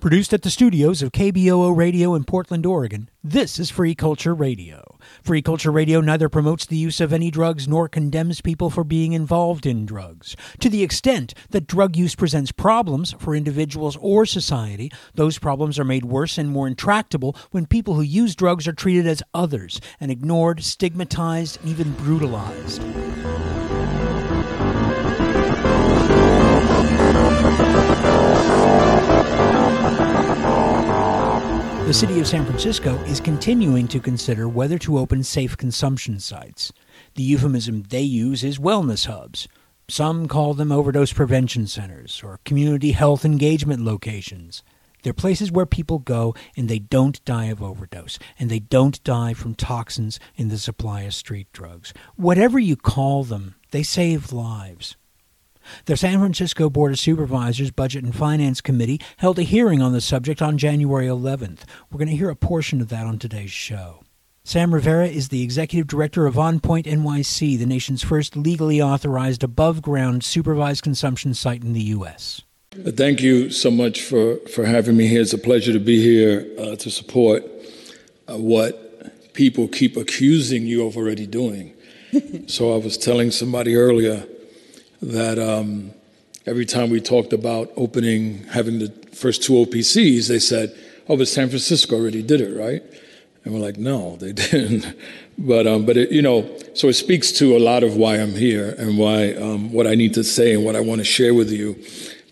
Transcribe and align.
Produced 0.00 0.32
at 0.32 0.40
the 0.40 0.48
studios 0.48 1.02
of 1.02 1.12
KBOO 1.12 1.76
Radio 1.76 2.14
in 2.14 2.24
Portland, 2.24 2.64
Oregon, 2.64 3.10
this 3.22 3.58
is 3.58 3.68
Free 3.68 3.94
Culture 3.94 4.32
Radio. 4.32 4.96
Free 5.22 5.42
Culture 5.42 5.70
Radio 5.70 6.00
neither 6.00 6.30
promotes 6.30 6.64
the 6.64 6.78
use 6.78 7.02
of 7.02 7.12
any 7.12 7.30
drugs 7.30 7.68
nor 7.68 7.86
condemns 7.86 8.40
people 8.40 8.70
for 8.70 8.82
being 8.82 9.12
involved 9.12 9.66
in 9.66 9.84
drugs. 9.84 10.36
To 10.60 10.70
the 10.70 10.82
extent 10.82 11.34
that 11.50 11.66
drug 11.66 11.96
use 11.96 12.14
presents 12.14 12.50
problems 12.50 13.14
for 13.18 13.34
individuals 13.34 13.98
or 14.00 14.24
society, 14.24 14.90
those 15.16 15.38
problems 15.38 15.78
are 15.78 15.84
made 15.84 16.06
worse 16.06 16.38
and 16.38 16.48
more 16.48 16.66
intractable 16.66 17.36
when 17.50 17.66
people 17.66 17.92
who 17.92 18.00
use 18.00 18.34
drugs 18.34 18.66
are 18.66 18.72
treated 18.72 19.06
as 19.06 19.22
others 19.34 19.82
and 20.00 20.10
ignored, 20.10 20.62
stigmatized, 20.64 21.60
and 21.60 21.68
even 21.68 21.92
brutalized. 21.92 22.82
The 31.90 31.94
city 31.94 32.20
of 32.20 32.28
San 32.28 32.46
Francisco 32.46 32.94
is 33.06 33.18
continuing 33.18 33.88
to 33.88 33.98
consider 33.98 34.48
whether 34.48 34.78
to 34.78 34.96
open 34.96 35.24
safe 35.24 35.56
consumption 35.56 36.20
sites. 36.20 36.72
The 37.16 37.24
euphemism 37.24 37.82
they 37.82 38.02
use 38.02 38.44
is 38.44 38.60
wellness 38.60 39.06
hubs. 39.06 39.48
Some 39.88 40.28
call 40.28 40.54
them 40.54 40.70
overdose 40.70 41.12
prevention 41.12 41.66
centers 41.66 42.22
or 42.22 42.38
community 42.44 42.92
health 42.92 43.24
engagement 43.24 43.82
locations. 43.84 44.62
They're 45.02 45.12
places 45.12 45.50
where 45.50 45.66
people 45.66 45.98
go 45.98 46.32
and 46.56 46.68
they 46.68 46.78
don't 46.78 47.24
die 47.24 47.46
of 47.46 47.60
overdose, 47.60 48.20
and 48.38 48.48
they 48.48 48.60
don't 48.60 49.02
die 49.02 49.34
from 49.34 49.56
toxins 49.56 50.20
in 50.36 50.46
the 50.46 50.58
supply 50.58 51.00
of 51.00 51.14
street 51.14 51.48
drugs. 51.52 51.92
Whatever 52.14 52.60
you 52.60 52.76
call 52.76 53.24
them, 53.24 53.56
they 53.72 53.82
save 53.82 54.32
lives. 54.32 54.94
The 55.86 55.96
San 55.96 56.18
Francisco 56.18 56.70
Board 56.70 56.92
of 56.92 56.98
Supervisors 56.98 57.70
Budget 57.70 58.04
and 58.04 58.14
Finance 58.14 58.60
Committee 58.60 59.00
held 59.18 59.38
a 59.38 59.42
hearing 59.42 59.82
on 59.82 59.92
the 59.92 60.00
subject 60.00 60.40
on 60.42 60.58
January 60.58 61.06
11th. 61.06 61.60
We're 61.90 61.98
going 61.98 62.08
to 62.08 62.16
hear 62.16 62.30
a 62.30 62.36
portion 62.36 62.80
of 62.80 62.88
that 62.88 63.06
on 63.06 63.18
today's 63.18 63.50
show. 63.50 64.04
Sam 64.42 64.74
Rivera 64.74 65.06
is 65.06 65.28
the 65.28 65.42
executive 65.42 65.86
director 65.86 66.26
of 66.26 66.34
OnPoint 66.34 66.84
NYC, 66.84 67.58
the 67.58 67.66
nation's 67.66 68.02
first 68.02 68.36
legally 68.36 68.80
authorized 68.80 69.44
above 69.44 69.82
ground 69.82 70.24
supervised 70.24 70.82
consumption 70.82 71.34
site 71.34 71.62
in 71.62 71.72
the 71.72 71.82
U.S. 71.82 72.42
Thank 72.72 73.20
you 73.20 73.50
so 73.50 73.70
much 73.70 74.00
for, 74.00 74.36
for 74.54 74.64
having 74.64 74.96
me 74.96 75.08
here. 75.08 75.20
It's 75.20 75.32
a 75.32 75.38
pleasure 75.38 75.72
to 75.72 75.80
be 75.80 76.02
here 76.02 76.46
uh, 76.58 76.76
to 76.76 76.90
support 76.90 77.44
uh, 78.28 78.36
what 78.38 79.34
people 79.34 79.68
keep 79.68 79.96
accusing 79.96 80.66
you 80.66 80.86
of 80.86 80.96
already 80.96 81.26
doing. 81.26 81.74
so 82.46 82.74
I 82.74 82.78
was 82.78 82.96
telling 82.96 83.30
somebody 83.30 83.76
earlier 83.76 84.26
that 85.02 85.38
um, 85.38 85.92
every 86.46 86.66
time 86.66 86.90
we 86.90 87.00
talked 87.00 87.32
about 87.32 87.70
opening, 87.76 88.44
having 88.44 88.78
the 88.78 88.90
first 89.12 89.42
two 89.42 89.54
OPCs, 89.54 90.28
they 90.28 90.38
said, 90.38 90.76
"Oh, 91.08 91.16
but 91.16 91.28
San 91.28 91.48
Francisco 91.48 91.96
already 91.96 92.22
did 92.22 92.40
it, 92.40 92.56
right?" 92.56 92.82
And 93.44 93.54
we're 93.54 93.60
like, 93.60 93.78
"No, 93.78 94.16
they 94.16 94.32
didn't." 94.32 94.96
but 95.38 95.66
um, 95.66 95.86
but 95.86 95.96
it, 95.96 96.10
you 96.10 96.22
know, 96.22 96.56
so 96.74 96.88
it 96.88 96.94
speaks 96.94 97.32
to 97.32 97.56
a 97.56 97.58
lot 97.58 97.82
of 97.82 97.96
why 97.96 98.16
I'm 98.16 98.34
here 98.34 98.74
and 98.78 98.98
why 98.98 99.34
um, 99.34 99.72
what 99.72 99.86
I 99.86 99.94
need 99.94 100.14
to 100.14 100.24
say 100.24 100.54
and 100.54 100.64
what 100.64 100.76
I 100.76 100.80
want 100.80 101.00
to 101.00 101.04
share 101.04 101.34
with 101.34 101.50
you 101.50 101.82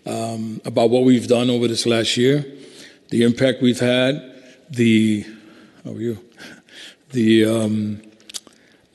um, 0.05 0.61
about 0.65 0.89
what 0.89 1.03
we've 1.03 1.27
done 1.27 1.49
over 1.49 1.67
this 1.67 1.85
last 1.85 2.17
year, 2.17 2.45
the 3.09 3.23
impact 3.23 3.61
we've 3.61 3.79
had, 3.79 4.21
the 4.69 5.25
how 5.83 5.91
are 5.91 6.01
you, 6.01 6.19
the 7.11 7.45
um, 7.45 8.01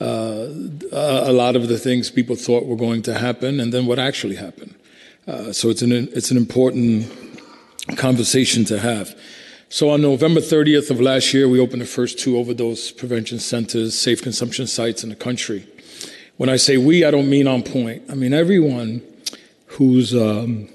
uh, 0.00 0.48
a 0.92 1.32
lot 1.32 1.56
of 1.56 1.68
the 1.68 1.78
things 1.78 2.10
people 2.10 2.36
thought 2.36 2.66
were 2.66 2.76
going 2.76 3.02
to 3.02 3.14
happen 3.14 3.60
and 3.60 3.72
then 3.72 3.86
what 3.86 3.98
actually 3.98 4.36
happened. 4.36 4.74
Uh, 5.26 5.52
so 5.52 5.70
it's 5.70 5.82
an, 5.82 5.92
it's 5.92 6.30
an 6.30 6.36
important 6.36 7.10
conversation 7.96 8.64
to 8.66 8.78
have. 8.78 9.18
So 9.68 9.90
on 9.90 10.02
November 10.02 10.40
30th 10.40 10.90
of 10.90 11.00
last 11.00 11.32
year, 11.32 11.48
we 11.48 11.58
opened 11.58 11.82
the 11.82 11.86
first 11.86 12.18
two 12.18 12.36
overdose 12.38 12.90
prevention 12.92 13.38
centers, 13.38 13.98
safe 13.98 14.22
consumption 14.22 14.66
sites 14.66 15.02
in 15.02 15.10
the 15.10 15.16
country. 15.16 15.66
When 16.36 16.48
I 16.48 16.56
say 16.56 16.76
we, 16.76 17.04
I 17.04 17.10
don't 17.10 17.30
mean 17.30 17.46
OnPoint. 17.46 18.10
I 18.10 18.14
mean 18.14 18.34
everyone 18.34 19.02
who's 19.66 20.14
um, 20.14 20.68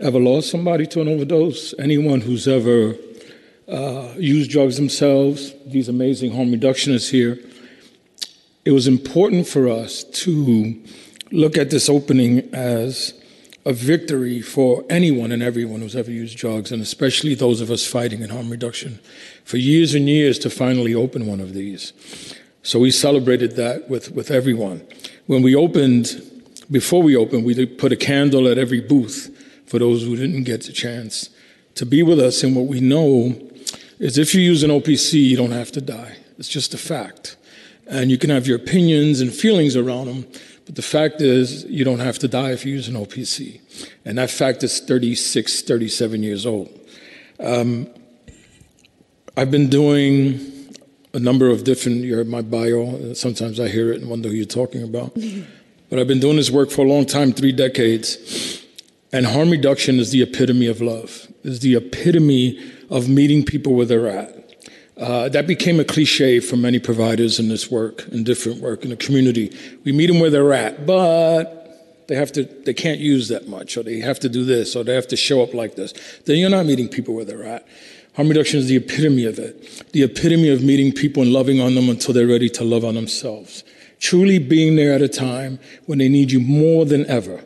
ever 0.00 0.18
lost 0.18 0.50
somebody 0.50 0.86
to 0.88 1.00
an 1.00 1.08
overdose, 1.08 1.74
anyone 1.78 2.20
who's 2.20 2.46
ever 2.46 2.96
uh, 3.68 4.12
used 4.16 4.50
drugs 4.50 4.76
themselves, 4.76 5.52
these 5.64 5.88
amazing 5.88 6.32
harm 6.32 6.52
reductionists 6.52 7.10
here, 7.10 7.38
it 8.66 8.72
was 8.72 8.88
important 8.88 9.46
for 9.46 9.68
us 9.68 10.02
to 10.02 10.74
look 11.30 11.56
at 11.56 11.70
this 11.70 11.88
opening 11.88 12.52
as 12.52 13.14
a 13.64 13.72
victory 13.72 14.42
for 14.42 14.84
anyone 14.90 15.30
and 15.30 15.40
everyone 15.40 15.80
who's 15.80 15.94
ever 15.94 16.10
used 16.10 16.36
drugs, 16.36 16.72
and 16.72 16.82
especially 16.82 17.36
those 17.36 17.60
of 17.60 17.70
us 17.70 17.86
fighting 17.86 18.22
in 18.22 18.30
harm 18.30 18.50
reduction 18.50 18.98
for 19.44 19.56
years 19.56 19.94
and 19.94 20.08
years 20.08 20.36
to 20.40 20.50
finally 20.50 20.96
open 20.96 21.26
one 21.26 21.38
of 21.38 21.54
these. 21.54 21.92
So 22.64 22.80
we 22.80 22.90
celebrated 22.90 23.54
that 23.54 23.88
with, 23.88 24.10
with 24.10 24.32
everyone. 24.32 24.84
When 25.26 25.42
we 25.42 25.54
opened, 25.54 26.20
before 26.68 27.04
we 27.04 27.14
opened, 27.14 27.44
we 27.44 27.66
put 27.66 27.92
a 27.92 27.96
candle 27.96 28.48
at 28.48 28.58
every 28.58 28.80
booth 28.80 29.30
for 29.66 29.78
those 29.78 30.02
who 30.02 30.16
didn't 30.16 30.42
get 30.42 30.64
the 30.64 30.72
chance 30.72 31.30
to 31.76 31.86
be 31.86 32.02
with 32.02 32.18
us. 32.18 32.42
And 32.42 32.56
what 32.56 32.66
we 32.66 32.80
know 32.80 33.40
is 34.00 34.18
if 34.18 34.34
you 34.34 34.40
use 34.40 34.64
an 34.64 34.70
OPC, 34.70 35.22
you 35.22 35.36
don't 35.36 35.52
have 35.52 35.70
to 35.72 35.80
die. 35.80 36.16
It's 36.36 36.48
just 36.48 36.74
a 36.74 36.78
fact 36.78 37.36
and 37.86 38.10
you 38.10 38.18
can 38.18 38.30
have 38.30 38.46
your 38.46 38.56
opinions 38.56 39.20
and 39.20 39.32
feelings 39.32 39.76
around 39.76 40.06
them. 40.06 40.26
But 40.64 40.74
the 40.74 40.82
fact 40.82 41.20
is, 41.20 41.64
you 41.64 41.84
don't 41.84 42.00
have 42.00 42.18
to 42.20 42.28
die 42.28 42.50
if 42.50 42.66
you 42.66 42.72
use 42.72 42.88
an 42.88 42.94
OPC. 42.94 43.60
And 44.04 44.18
that 44.18 44.30
fact 44.30 44.62
is 44.64 44.80
36, 44.80 45.62
37 45.62 46.22
years 46.22 46.44
old. 46.44 46.68
Um, 47.38 47.88
I've 49.36 49.50
been 49.50 49.68
doing 49.68 50.74
a 51.14 51.20
number 51.20 51.48
of 51.48 51.64
different, 51.64 51.98
you 51.98 52.16
heard 52.16 52.28
my 52.28 52.42
bio, 52.42 53.12
sometimes 53.14 53.60
I 53.60 53.68
hear 53.68 53.92
it 53.92 54.00
and 54.00 54.10
wonder 54.10 54.28
who 54.28 54.34
you're 54.34 54.44
talking 54.44 54.82
about. 54.82 55.14
but 55.90 55.98
I've 55.98 56.08
been 56.08 56.20
doing 56.20 56.36
this 56.36 56.50
work 56.50 56.70
for 56.70 56.84
a 56.84 56.88
long 56.88 57.06
time, 57.06 57.32
three 57.32 57.52
decades. 57.52 58.62
And 59.12 59.24
harm 59.24 59.50
reduction 59.50 60.00
is 60.00 60.10
the 60.10 60.22
epitome 60.22 60.66
of 60.66 60.80
love, 60.80 61.28
is 61.44 61.60
the 61.60 61.76
epitome 61.76 62.60
of 62.90 63.08
meeting 63.08 63.44
people 63.44 63.74
where 63.74 63.86
they're 63.86 64.08
at. 64.08 64.35
Uh, 64.96 65.28
that 65.28 65.46
became 65.46 65.78
a 65.78 65.84
cliche 65.84 66.40
for 66.40 66.56
many 66.56 66.78
providers 66.78 67.38
in 67.38 67.48
this 67.48 67.70
work, 67.70 68.08
in 68.08 68.24
different 68.24 68.62
work 68.62 68.82
in 68.82 68.90
the 68.90 68.96
community. 68.96 69.54
We 69.84 69.92
meet 69.92 70.06
them 70.06 70.20
where 70.20 70.30
they're 70.30 70.54
at, 70.54 70.86
but 70.86 72.06
they 72.08 72.14
have 72.14 72.32
to, 72.32 72.44
they 72.44 72.72
can't 72.72 72.98
use 72.98 73.28
that 73.28 73.46
much, 73.46 73.76
or 73.76 73.82
they 73.82 73.98
have 74.00 74.18
to 74.20 74.28
do 74.28 74.44
this, 74.44 74.74
or 74.74 74.84
they 74.84 74.94
have 74.94 75.08
to 75.08 75.16
show 75.16 75.42
up 75.42 75.52
like 75.52 75.74
this. 75.74 75.92
Then 76.24 76.38
you're 76.38 76.48
not 76.48 76.64
meeting 76.64 76.88
people 76.88 77.14
where 77.14 77.26
they're 77.26 77.44
at. 77.44 77.66
Harm 78.14 78.28
reduction 78.28 78.58
is 78.58 78.68
the 78.68 78.76
epitome 78.76 79.26
of 79.26 79.38
it, 79.38 79.92
the 79.92 80.02
epitome 80.02 80.48
of 80.48 80.62
meeting 80.62 80.92
people 80.92 81.22
and 81.22 81.30
loving 81.30 81.60
on 81.60 81.74
them 81.74 81.90
until 81.90 82.14
they're 82.14 82.26
ready 82.26 82.48
to 82.48 82.64
love 82.64 82.82
on 82.82 82.94
themselves. 82.94 83.64
Truly 83.98 84.38
being 84.38 84.76
there 84.76 84.94
at 84.94 85.02
a 85.02 85.08
time 85.08 85.58
when 85.84 85.98
they 85.98 86.08
need 86.08 86.32
you 86.32 86.40
more 86.40 86.86
than 86.86 87.04
ever, 87.06 87.44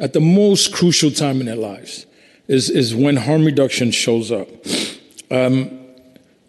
at 0.00 0.14
the 0.14 0.20
most 0.20 0.72
crucial 0.72 1.12
time 1.12 1.38
in 1.38 1.46
their 1.46 1.56
lives, 1.56 2.06
is, 2.48 2.70
is 2.70 2.94
when 2.94 3.16
harm 3.16 3.44
reduction 3.44 3.92
shows 3.92 4.32
up. 4.32 4.48
Um, 5.30 5.87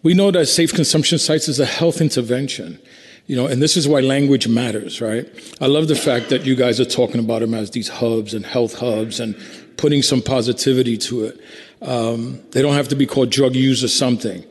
we 0.03 0.13
know 0.13 0.31
that 0.31 0.45
safe 0.47 0.73
consumption 0.73 1.17
sites 1.17 1.47
is 1.47 1.59
a 1.59 1.65
health 1.65 2.01
intervention, 2.01 2.79
you 3.27 3.35
know, 3.35 3.47
and 3.47 3.61
this 3.61 3.75
is 3.75 3.87
why 3.87 3.99
language 3.99 4.47
matters, 4.47 5.01
right? 5.01 5.27
I 5.61 5.67
love 5.67 5.87
the 5.87 5.95
fact 5.95 6.29
that 6.29 6.45
you 6.45 6.55
guys 6.55 6.79
are 6.79 6.85
talking 6.85 7.19
about 7.19 7.41
them 7.41 7.53
as 7.53 7.71
these 7.71 7.89
hubs 7.89 8.33
and 8.33 8.45
health 8.45 8.79
hubs 8.79 9.19
and 9.19 9.35
putting 9.77 10.01
some 10.01 10.21
positivity 10.21 10.97
to 10.97 11.25
it. 11.25 11.41
Um, 11.81 12.41
they 12.51 12.61
don't 12.61 12.73
have 12.73 12.88
to 12.89 12.95
be 12.95 13.05
called 13.05 13.29
drug 13.29 13.55
use 13.55 13.83
or 13.83 13.88
something. 13.88 14.45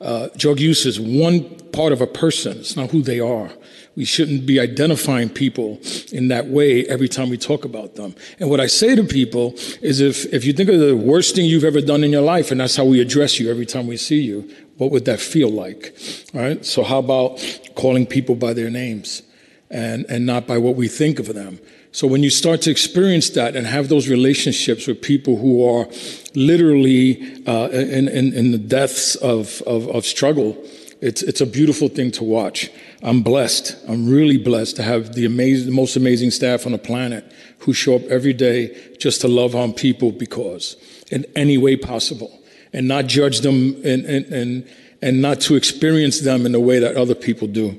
Uh, 0.00 0.28
drug 0.36 0.60
use 0.60 0.86
is 0.86 0.98
one 0.98 1.44
part 1.72 1.92
of 1.92 2.00
a 2.00 2.06
person. 2.06 2.58
It's 2.58 2.76
not 2.76 2.90
who 2.90 3.02
they 3.02 3.20
are. 3.20 3.50
We 3.96 4.04
shouldn't 4.04 4.46
be 4.46 4.60
identifying 4.60 5.28
people 5.28 5.80
in 6.12 6.28
that 6.28 6.46
way 6.46 6.86
every 6.86 7.08
time 7.08 7.28
we 7.28 7.36
talk 7.36 7.64
about 7.64 7.96
them. 7.96 8.14
And 8.38 8.48
what 8.48 8.60
I 8.60 8.66
say 8.66 8.94
to 8.94 9.04
people 9.04 9.54
is 9.82 10.00
if, 10.00 10.32
if 10.32 10.44
you 10.44 10.52
think 10.52 10.70
of 10.70 10.78
the 10.78 10.96
worst 10.96 11.34
thing 11.34 11.44
you've 11.44 11.64
ever 11.64 11.80
done 11.80 12.04
in 12.04 12.10
your 12.10 12.22
life, 12.22 12.50
and 12.50 12.60
that's 12.60 12.76
how 12.76 12.84
we 12.84 13.00
address 13.00 13.38
you 13.38 13.50
every 13.50 13.66
time 13.66 13.86
we 13.86 13.96
see 13.96 14.20
you, 14.20 14.48
what 14.80 14.90
would 14.90 15.04
that 15.04 15.20
feel 15.20 15.50
like? 15.50 15.94
All 16.34 16.40
right. 16.40 16.64
So 16.64 16.82
how 16.82 17.00
about 17.00 17.38
calling 17.74 18.06
people 18.06 18.34
by 18.34 18.54
their 18.54 18.70
names 18.70 19.22
and, 19.70 20.06
and 20.08 20.24
not 20.24 20.46
by 20.46 20.56
what 20.56 20.74
we 20.74 20.88
think 20.88 21.18
of 21.18 21.34
them? 21.34 21.60
So 21.92 22.06
when 22.06 22.22
you 22.22 22.30
start 22.30 22.62
to 22.62 22.70
experience 22.70 23.28
that 23.30 23.56
and 23.56 23.66
have 23.66 23.90
those 23.90 24.08
relationships 24.08 24.86
with 24.86 25.02
people 25.02 25.36
who 25.36 25.68
are 25.68 25.86
literally 26.34 27.44
uh, 27.46 27.68
in, 27.68 28.08
in, 28.08 28.32
in, 28.32 28.52
the 28.52 28.58
depths 28.58 29.16
of, 29.16 29.60
of, 29.66 29.86
of 29.88 30.06
struggle, 30.06 30.56
it's, 31.02 31.22
it's 31.22 31.42
a 31.42 31.46
beautiful 31.46 31.88
thing 31.88 32.10
to 32.12 32.24
watch. 32.24 32.70
I'm 33.02 33.22
blessed. 33.22 33.76
I'm 33.86 34.08
really 34.08 34.38
blessed 34.38 34.76
to 34.76 34.82
have 34.82 35.14
the 35.14 35.26
amazing, 35.26 35.66
the 35.66 35.76
most 35.76 35.94
amazing 35.94 36.30
staff 36.30 36.64
on 36.64 36.72
the 36.72 36.78
planet 36.78 37.30
who 37.58 37.74
show 37.74 37.96
up 37.96 38.02
every 38.04 38.32
day 38.32 38.74
just 38.98 39.20
to 39.20 39.28
love 39.28 39.54
on 39.54 39.74
people 39.74 40.10
because 40.10 40.76
in 41.10 41.26
any 41.36 41.58
way 41.58 41.76
possible 41.76 42.39
and 42.72 42.88
not 42.88 43.06
judge 43.06 43.40
them 43.40 43.74
and, 43.84 44.04
and, 44.04 44.26
and, 44.26 44.70
and 45.02 45.22
not 45.22 45.40
to 45.42 45.56
experience 45.56 46.20
them 46.20 46.46
in 46.46 46.52
the 46.52 46.60
way 46.60 46.78
that 46.78 46.96
other 46.96 47.14
people 47.14 47.48
do. 47.48 47.78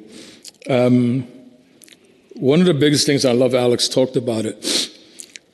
Um, 0.70 1.28
one 2.36 2.60
of 2.60 2.66
the 2.66 2.74
biggest 2.74 3.06
things 3.06 3.26
I 3.26 3.34
love, 3.34 3.54
Alex 3.54 3.88
talked 3.88 4.16
about 4.16 4.46
it, 4.46 4.90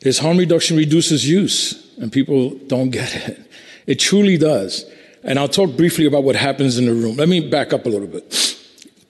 is 0.01 0.19
harm 0.19 0.37
reduction 0.37 0.77
reduces 0.77 1.27
use, 1.27 1.91
and 1.97 2.11
people 2.11 2.51
don't 2.67 2.89
get 2.91 3.15
it. 3.15 3.39
It 3.87 3.99
truly 3.99 4.37
does. 4.37 4.85
And 5.23 5.39
I'll 5.39 5.47
talk 5.47 5.75
briefly 5.75 6.05
about 6.05 6.23
what 6.23 6.35
happens 6.35 6.77
in 6.77 6.85
the 6.85 6.93
room. 6.93 7.17
Let 7.17 7.29
me 7.29 7.39
back 7.39 7.73
up 7.73 7.85
a 7.85 7.89
little 7.89 8.07
bit. 8.07 8.55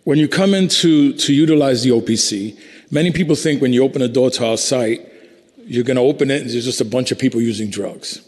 When 0.03 0.17
you 0.17 0.27
come 0.27 0.53
in 0.53 0.67
to, 0.69 1.13
to 1.13 1.33
utilize 1.33 1.83
the 1.83 1.89
OPC, 1.89 2.57
many 2.89 3.11
people 3.11 3.35
think 3.35 3.61
when 3.61 3.73
you 3.73 3.83
open 3.83 4.01
a 4.01 4.07
door 4.07 4.29
to 4.31 4.45
our 4.47 4.57
site, 4.57 5.01
you're 5.57 5.83
going 5.83 5.97
to 5.97 6.03
open 6.03 6.31
it 6.31 6.41
and 6.41 6.49
there's 6.49 6.63
just 6.63 6.79
a 6.79 6.85
bunch 6.85 7.11
of 7.11 7.19
people 7.19 7.41
using 7.41 7.69
drugs. 7.69 8.21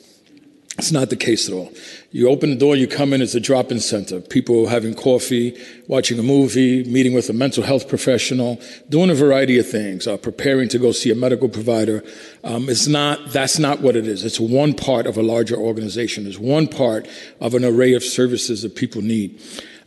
It's 0.79 0.91
not 0.91 1.09
the 1.09 1.15
case 1.15 1.47
at 1.49 1.53
all. 1.53 1.71
You 2.11 2.29
open 2.29 2.49
the 2.49 2.55
door, 2.55 2.75
you 2.75 2.87
come 2.87 3.13
in, 3.13 3.21
it's 3.21 3.35
a 3.35 3.39
drop 3.39 3.69
in 3.69 3.79
center. 3.79 4.21
People 4.21 4.67
having 4.67 4.93
coffee, 4.93 5.55
watching 5.87 6.17
a 6.17 6.23
movie, 6.23 6.85
meeting 6.85 7.13
with 7.13 7.29
a 7.29 7.33
mental 7.33 7.63
health 7.63 7.87
professional, 7.87 8.59
doing 8.87 9.09
a 9.09 9.13
variety 9.13 9.59
of 9.59 9.69
things, 9.69 10.07
uh, 10.07 10.15
preparing 10.15 10.69
to 10.69 10.79
go 10.79 10.91
see 10.91 11.11
a 11.11 11.15
medical 11.15 11.49
provider. 11.49 12.03
Um, 12.43 12.69
it's 12.69 12.87
not, 12.87 13.31
that's 13.31 13.59
not 13.59 13.81
what 13.81 13.95
it 13.95 14.07
is. 14.07 14.23
It's 14.23 14.39
one 14.39 14.73
part 14.73 15.05
of 15.05 15.17
a 15.17 15.21
larger 15.21 15.57
organization. 15.57 16.25
It's 16.25 16.39
one 16.39 16.67
part 16.67 17.07
of 17.41 17.53
an 17.53 17.65
array 17.65 17.93
of 17.93 18.03
services 18.03 18.61
that 18.61 18.75
people 18.75 19.01
need. 19.01 19.39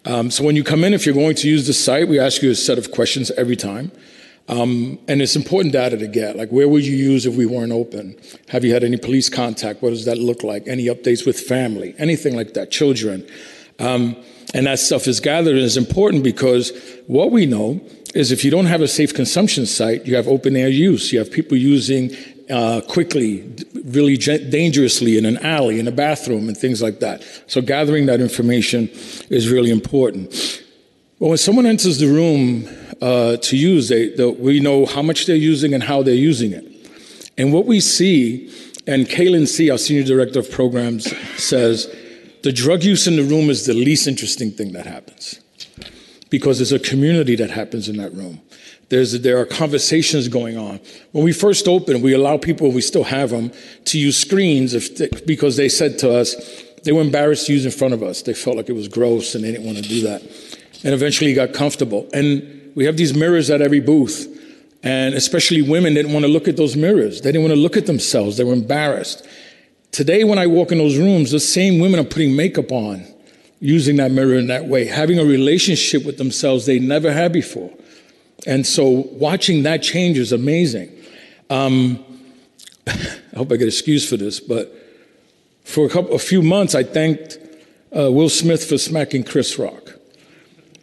Um, 0.05 0.31
so 0.31 0.45
when 0.45 0.57
you 0.57 0.65
come 0.65 0.85
in, 0.85 0.93
if 0.93 1.07
you're 1.07 1.15
going 1.15 1.37
to 1.37 1.49
use 1.49 1.67
the 1.67 1.73
site, 1.73 2.07
we 2.07 2.19
ask 2.19 2.43
you 2.43 2.51
a 2.51 2.55
set 2.55 2.77
of 2.77 2.91
questions 2.91 3.31
every 3.33 3.57
time. 3.57 3.93
Um, 4.49 4.99
and 5.09 5.23
it's 5.23 5.37
important 5.37 5.73
data 5.73 5.97
to 5.97 6.07
get. 6.07 6.37
Like, 6.37 6.51
where 6.51 6.69
would 6.69 6.85
you 6.85 6.97
use 6.97 7.27
if 7.27 7.35
we 7.35 7.47
weren't 7.47 7.73
open? 7.73 8.17
Have 8.49 8.65
you 8.65 8.73
had 8.73 8.85
any 8.85 8.97
police 8.97 9.29
contact? 9.29 9.83
What 9.83 9.91
does 9.91 10.05
that 10.05 10.19
look 10.19 10.43
like? 10.43 10.67
Any 10.67 10.87
updates 10.87 11.25
with 11.25 11.39
family? 11.39 11.95
Anything 11.99 12.35
like 12.35 12.55
that? 12.55 12.71
Children? 12.71 13.27
Um, 13.79 14.17
and 14.55 14.67
that 14.67 14.79
stuff 14.79 15.07
is 15.07 15.21
gathered 15.21 15.55
and 15.55 15.63
is 15.63 15.77
important 15.77 16.23
because 16.23 16.73
what 17.07 17.31
we 17.31 17.47
know 17.47 17.81
is 18.15 18.31
if 18.31 18.45
you 18.45 18.51
don't 18.51 18.67
have 18.67 18.83
a 18.83 18.89
safe 18.89 19.15
consumption 19.15 19.65
site, 19.65 20.07
you 20.07 20.17
have 20.17 20.29
open 20.29 20.57
air 20.57 20.69
use. 20.69 21.13
You 21.13 21.19
have 21.21 21.31
people 21.31 21.57
using 21.57 22.15
uh, 22.51 22.83
quickly, 22.83 23.51
really 23.85 24.17
dangerously 24.17 25.17
in 25.17 25.25
an 25.25 25.39
alley, 25.39 25.81
in 25.81 25.89
a 25.89 25.93
bathroom, 25.93 26.49
and 26.49 26.57
things 26.57 26.83
like 26.83 27.01
that. 27.01 27.25
So 27.47 27.63
gathering 27.63 28.07
that 28.07 28.21
information 28.21 28.91
is 29.31 29.49
really 29.49 29.71
important. 29.71 30.62
Well, 31.23 31.29
when 31.29 31.39
someone 31.39 31.67
enters 31.67 31.99
the 31.99 32.09
room 32.09 32.69
uh, 33.01 33.37
to 33.37 33.57
use, 33.57 33.89
they, 33.89 34.09
the, 34.09 34.29
we 34.29 34.59
know 34.59 34.87
how 34.87 35.03
much 35.03 35.27
they're 35.27 35.37
using 35.37 35.73
and 35.73 35.81
how 35.81 36.03
they're 36.03 36.15
using 36.15 36.51
it. 36.51 36.65
And 37.39 37.53
what 37.53 37.65
we 37.65 37.79
see, 37.79 38.53
and 38.89 39.07
Kailin 39.07 39.47
See, 39.47 39.71
our 39.71 39.79
senior 39.79 40.03
director 40.03 40.41
of 40.41 40.51
programs, 40.51 41.17
says 41.41 41.87
the 42.43 42.51
drug 42.51 42.83
use 42.83 43.07
in 43.07 43.15
the 43.15 43.23
room 43.23 43.51
is 43.51 43.67
the 43.67 43.73
least 43.73 44.09
interesting 44.09 44.51
thing 44.51 44.73
that 44.73 44.85
happens 44.85 45.39
because 46.29 46.59
there's 46.59 46.73
a 46.73 46.81
community 46.81 47.37
that 47.37 47.51
happens 47.51 47.89
in 47.89 47.99
that 47.99 48.13
room. 48.15 48.41
There's, 48.89 49.13
there 49.21 49.39
are 49.39 49.47
conversations 49.47 50.27
going 50.27 50.59
on. 50.59 50.81
When 51.13 51.23
we 51.23 51.33
first 51.33 51.69
opened, 51.69 52.03
we 52.03 52.15
allow 52.15 52.37
people, 52.37 52.73
we 52.73 52.81
still 52.81 53.05
have 53.05 53.31
them, 53.31 53.53
to 53.85 53.97
use 53.97 54.17
screens 54.17 54.73
they, 54.99 55.09
because 55.25 55.57
they 55.57 55.69
said 55.69 56.01
to 56.01 56.13
us, 56.13 56.35
they 56.83 56.91
were 56.91 57.01
embarrassed 57.01 57.47
to 57.47 57.53
use 57.53 57.65
in 57.65 57.71
front 57.71 57.95
of 57.95 58.03
us. 58.03 58.23
They 58.23 58.35
felt 58.35 58.57
like 58.57 58.69
it 58.69 58.73
was 58.75 58.89
gross 58.89 59.37
and 59.37 59.45
they 59.45 59.53
didn't 59.53 59.67
want 59.67 59.79
to 59.79 59.85
do 59.85 60.01
that 60.01 60.59
and 60.85 60.95
eventually 60.95 61.31
he 61.31 61.35
got 61.35 61.53
comfortable. 61.53 62.09
And 62.13 62.73
we 62.75 62.85
have 62.85 62.97
these 62.97 63.15
mirrors 63.15 63.51
at 63.51 63.61
every 63.61 63.81
booth. 63.81 64.29
And 64.83 65.15
especially 65.15 65.63
women 65.63 65.95
didn't 65.95 66.13
want 66.13 66.25
to 66.25 66.31
look 66.31 66.49
at 66.49 66.57
those 66.57 66.77
mirrors. 66.77 67.21
They 67.21 67.31
didn't 67.31 67.43
want 67.43 67.55
to 67.55 67.61
look 67.61 67.77
at 67.77 67.87
themselves. 67.87 68.37
They 68.37 68.45
were 68.45 68.53
embarrassed. 68.53 69.27
Today, 69.93 70.25
when 70.25 70.39
I 70.39 70.47
walk 70.47 70.73
in 70.73 70.79
those 70.79 70.97
rooms, 70.97 71.31
the 71.31 71.39
same 71.39 71.79
women 71.79 72.01
are 72.01 72.05
putting 72.05 72.35
makeup 72.35 72.73
on, 72.73 73.07
using 73.61 73.97
that 73.97 74.11
mirror 74.11 74.35
in 74.35 74.49
that 74.49 74.67
way, 74.67 74.87
having 74.87 75.21
a 75.21 75.25
relationship 75.25 76.05
with 76.05 76.19
themselves 76.19 76.67
they 76.67 76.81
never 76.81 77.13
had 77.13 77.33
before. 77.33 77.71
And 78.47 78.67
so 78.67 78.89
watching 79.13 79.63
that 79.63 79.83
change 79.83 80.19
is 80.19 80.33
amazing. 80.33 80.91
Um, 81.49 82.05
I 82.89 83.37
hope 83.37 83.53
I 83.53 83.57
get 83.57 83.69
excused 83.69 84.09
for 84.09 84.17
this, 84.17 84.41
but 84.41 84.75
for 85.63 85.87
a 85.87 85.89
couple, 85.89 86.15
a 86.15 86.19
few 86.19 86.43
months, 86.43 86.75
I 86.75 86.83
thanked 86.83 87.39
uh, 87.97 88.11
Will 88.11 88.29
Smith 88.29 88.69
for 88.69 88.79
smacking 88.79 89.23
Chris 89.23 89.59
Rock 89.59 89.82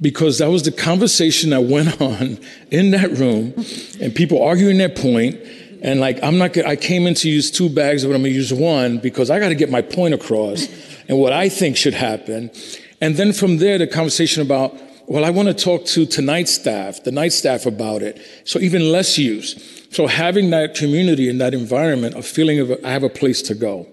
because 0.01 0.37
that 0.37 0.49
was 0.49 0.63
the 0.63 0.71
conversation 0.71 1.49
that 1.51 1.61
went 1.61 2.01
on 2.01 2.39
in 2.71 2.91
that 2.91 3.11
room 3.11 3.53
and 4.01 4.13
people 4.15 4.41
arguing 4.41 4.77
their 4.77 4.89
point. 4.89 5.39
And 5.81 6.01
like 6.01 6.21
i'm 6.21 6.37
not 6.37 6.57
i 6.57 6.75
came 6.75 7.07
in 7.07 7.13
to 7.15 7.29
use 7.29 7.49
two 7.49 7.69
bags 7.69 8.03
but 8.03 8.13
i'm 8.13 8.21
going 8.21 8.33
to 8.33 8.37
use 8.37 8.51
one 8.51 8.97
because 8.97 9.29
i 9.29 9.39
got 9.39 9.47
to 9.47 9.55
get 9.55 9.71
my 9.71 9.81
point 9.81 10.13
across 10.13 10.67
and 11.07 11.17
what 11.17 11.31
i 11.31 11.47
think 11.47 11.77
should 11.77 11.93
happen. 11.93 12.51
And 12.99 13.15
then 13.15 13.31
from 13.31 13.59
there 13.59 13.77
the 13.77 13.87
conversation 13.87 14.41
about 14.41 14.75
well 15.07 15.23
i 15.23 15.29
want 15.29 15.47
to 15.47 15.53
talk 15.53 15.85
to 15.85 16.05
tonight's 16.05 16.51
staff 16.53 17.01
the 17.05 17.13
night 17.13 17.31
staff 17.31 17.65
about 17.65 18.01
it. 18.01 18.19
So 18.43 18.59
even 18.59 18.91
less 18.91 19.17
use. 19.17 19.87
So 19.89 20.05
having 20.05 20.49
that 20.49 20.75
community 20.75 21.29
and 21.29 21.39
that 21.39 21.53
environment 21.53 22.17
a 22.17 22.23
feeling 22.23 22.59
of 22.59 22.71
i 22.83 22.89
have 22.91 23.03
a 23.03 23.09
place 23.09 23.41
to 23.43 23.55
go. 23.55 23.87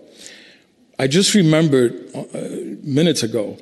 I 0.99 1.07
just 1.07 1.35
remembered 1.35 2.11
uh, 2.17 2.25
minutes 2.83 3.23
ago 3.23 3.59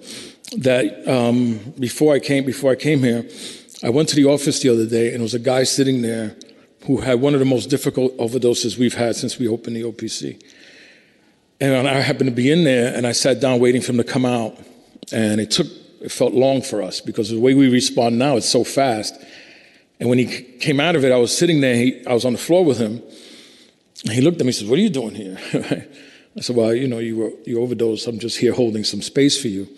that 0.59 1.09
um, 1.09 1.59
before 1.79 2.15
I 2.15 2.21
came 2.21 2.45
before 2.45 2.73
I 2.73 2.77
came 2.77 3.01
here, 3.01 3.27
I 3.83 3.91
went 3.91 4.09
to 4.11 4.17
the 4.17 4.27
office 4.27 4.61
the 4.61 4.69
other 4.71 4.87
day 4.87 5.09
and 5.09 5.17
there 5.17 5.23
was 5.23 5.35
a 5.35 5.39
guy 5.39 5.65
sitting 5.65 6.03
there 6.03 6.37
who 6.87 6.99
had 6.99 7.21
one 7.21 7.35
of 7.35 7.41
the 7.41 7.47
most 7.47 7.71
difficult 7.71 8.17
overdoses 8.19 8.79
we've 8.79 8.95
had 8.95 9.17
since 9.17 9.39
we 9.39 9.49
opened 9.49 9.77
the 9.77 9.83
OPC. 9.83 10.43
And 11.61 11.89
I 11.89 12.01
happened 12.01 12.29
to 12.29 12.35
be 12.35 12.51
in 12.51 12.65
there 12.65 12.95
and 12.95 13.07
I 13.07 13.13
sat 13.13 13.41
down 13.41 13.61
waiting 13.61 13.81
for 13.81 13.93
him 13.93 13.99
to 13.99 14.05
come 14.05 14.25
out. 14.25 14.59
And 15.13 15.41
it 15.41 15.51
took 15.51 15.67
it 16.01 16.13
felt 16.13 16.35
long 16.35 16.61
for 16.61 16.83
us 16.83 17.01
because 17.01 17.31
the 17.31 17.41
way 17.41 17.55
we 17.55 17.71
respond 17.71 18.19
now 18.19 18.37
it's 18.37 18.49
so 18.49 18.65
fast. 18.65 19.15
And 19.99 20.09
when 20.09 20.19
he 20.19 20.27
came 20.27 20.81
out 20.81 20.97
of 20.97 21.05
it, 21.05 21.13
I 21.13 21.17
was 21.17 21.37
sitting 21.37 21.61
there. 21.61 21.77
He, 21.77 22.05
I 22.07 22.13
was 22.13 22.25
on 22.25 22.33
the 22.33 22.39
floor 22.39 22.65
with 22.65 22.79
him. 22.79 23.03
he 24.11 24.21
looked 24.21 24.39
at 24.41 24.45
me 24.45 24.49
and 24.49 24.55
said, 24.55 24.69
"What 24.69 24.79
are 24.79 24.83
you 24.83 24.91
doing 24.91 25.15
here?" 25.15 25.39
I 26.37 26.41
said, 26.41 26.57
"Well, 26.57 26.75
you 26.75 26.89
know, 26.89 26.99
you 26.99 27.17
were 27.17 27.33
you 27.45 27.61
overdosed. 27.63 28.07
I'm 28.07 28.19
just 28.19 28.39
here 28.39 28.53
holding 28.53 28.85
some 28.85 29.01
space 29.01 29.41
for 29.41 29.49
you." 29.49 29.69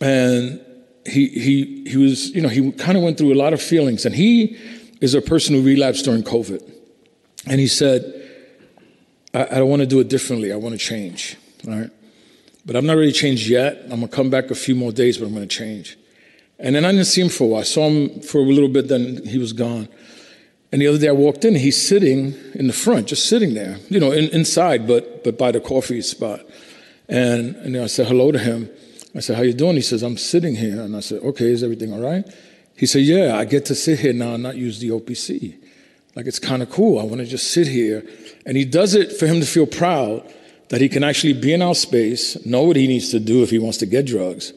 And 0.00 0.60
he 1.06 1.28
he 1.28 1.84
he 1.88 1.96
was 1.96 2.30
you 2.30 2.42
know 2.42 2.48
he 2.48 2.72
kind 2.72 2.96
of 2.96 3.02
went 3.02 3.18
through 3.18 3.32
a 3.32 3.36
lot 3.36 3.52
of 3.52 3.62
feelings. 3.62 4.04
And 4.04 4.14
he 4.14 4.56
is 5.00 5.14
a 5.14 5.22
person 5.22 5.54
who 5.54 5.62
relapsed 5.62 6.04
during 6.04 6.22
covid. 6.22 6.62
And 7.46 7.60
he 7.60 7.68
said 7.68 8.02
i, 9.34 9.44
I 9.44 9.58
don't 9.58 9.68
want 9.68 9.80
to 9.80 9.86
do 9.86 10.00
it 10.00 10.08
differently. 10.08 10.52
I 10.52 10.56
want 10.56 10.74
to 10.74 10.78
change. 10.78 11.36
All 11.66 11.74
right 11.74 11.90
but 12.64 12.74
i'm 12.74 12.84
not 12.84 12.96
really 12.96 13.12
changed 13.12 13.48
yet. 13.48 13.82
I'm 13.84 14.00
going 14.00 14.02
to 14.02 14.08
come 14.08 14.28
back 14.28 14.50
a 14.50 14.54
few 14.54 14.74
more 14.74 14.92
days 14.92 15.18
but 15.18 15.26
i'm 15.26 15.34
going 15.34 15.48
to 15.48 15.56
change. 15.56 15.96
And 16.58 16.74
then 16.74 16.84
i 16.84 16.90
didn't 16.90 17.06
see 17.06 17.22
him 17.22 17.28
for 17.28 17.44
a 17.44 17.46
while. 17.46 17.60
I 17.60 17.64
saw 17.64 17.88
him 17.88 18.20
for 18.20 18.38
a 18.38 18.44
little 18.44 18.68
bit 18.68 18.88
then 18.88 19.24
he 19.26 19.38
was 19.38 19.52
gone. 19.52 19.88
And 20.72 20.82
the 20.82 20.88
other 20.88 20.98
day 20.98 21.08
i 21.08 21.12
walked 21.12 21.44
in 21.44 21.54
he's 21.54 21.80
sitting 21.80 22.34
in 22.54 22.66
the 22.66 22.72
front 22.72 23.06
just 23.06 23.28
sitting 23.28 23.54
there 23.54 23.78
you 23.88 24.00
know 24.00 24.12
in, 24.12 24.28
inside 24.30 24.86
but 24.86 25.22
but 25.24 25.38
by 25.38 25.52
the 25.52 25.60
coffee 25.60 26.02
spot. 26.02 26.40
And, 27.08 27.54
and 27.56 27.76
i 27.76 27.86
said 27.86 28.08
hello 28.08 28.32
to 28.32 28.38
him 28.38 28.68
I 29.16 29.20
said, 29.20 29.36
how 29.36 29.42
you 29.42 29.54
doing? 29.54 29.76
He 29.76 29.82
says, 29.82 30.02
I'm 30.02 30.18
sitting 30.18 30.54
here. 30.54 30.80
And 30.80 30.94
I 30.94 31.00
said, 31.00 31.22
okay, 31.22 31.46
is 31.46 31.62
everything 31.62 31.92
all 31.92 32.00
right? 32.00 32.24
He 32.76 32.84
said, 32.84 33.02
yeah, 33.02 33.36
I 33.36 33.46
get 33.46 33.64
to 33.66 33.74
sit 33.74 34.00
here 34.00 34.12
now 34.12 34.34
and 34.34 34.42
not 34.42 34.56
use 34.56 34.78
the 34.78 34.90
OPC. 34.90 35.56
Like, 36.14 36.26
it's 36.26 36.38
kind 36.38 36.62
of 36.62 36.70
cool. 36.70 36.98
I 36.98 37.04
want 37.04 37.20
to 37.20 37.26
just 37.26 37.50
sit 37.50 37.66
here. 37.66 38.06
And 38.44 38.56
he 38.56 38.64
does 38.64 38.94
it 38.94 39.12
for 39.12 39.26
him 39.26 39.40
to 39.40 39.46
feel 39.46 39.66
proud 39.66 40.30
that 40.68 40.80
he 40.80 40.88
can 40.88 41.02
actually 41.02 41.32
be 41.32 41.52
in 41.54 41.62
our 41.62 41.74
space, 41.74 42.44
know 42.44 42.64
what 42.64 42.76
he 42.76 42.86
needs 42.86 43.10
to 43.10 43.20
do 43.20 43.42
if 43.42 43.50
he 43.50 43.58
wants 43.58 43.78
to 43.78 43.86
get 43.86 44.04
drugs, 44.06 44.52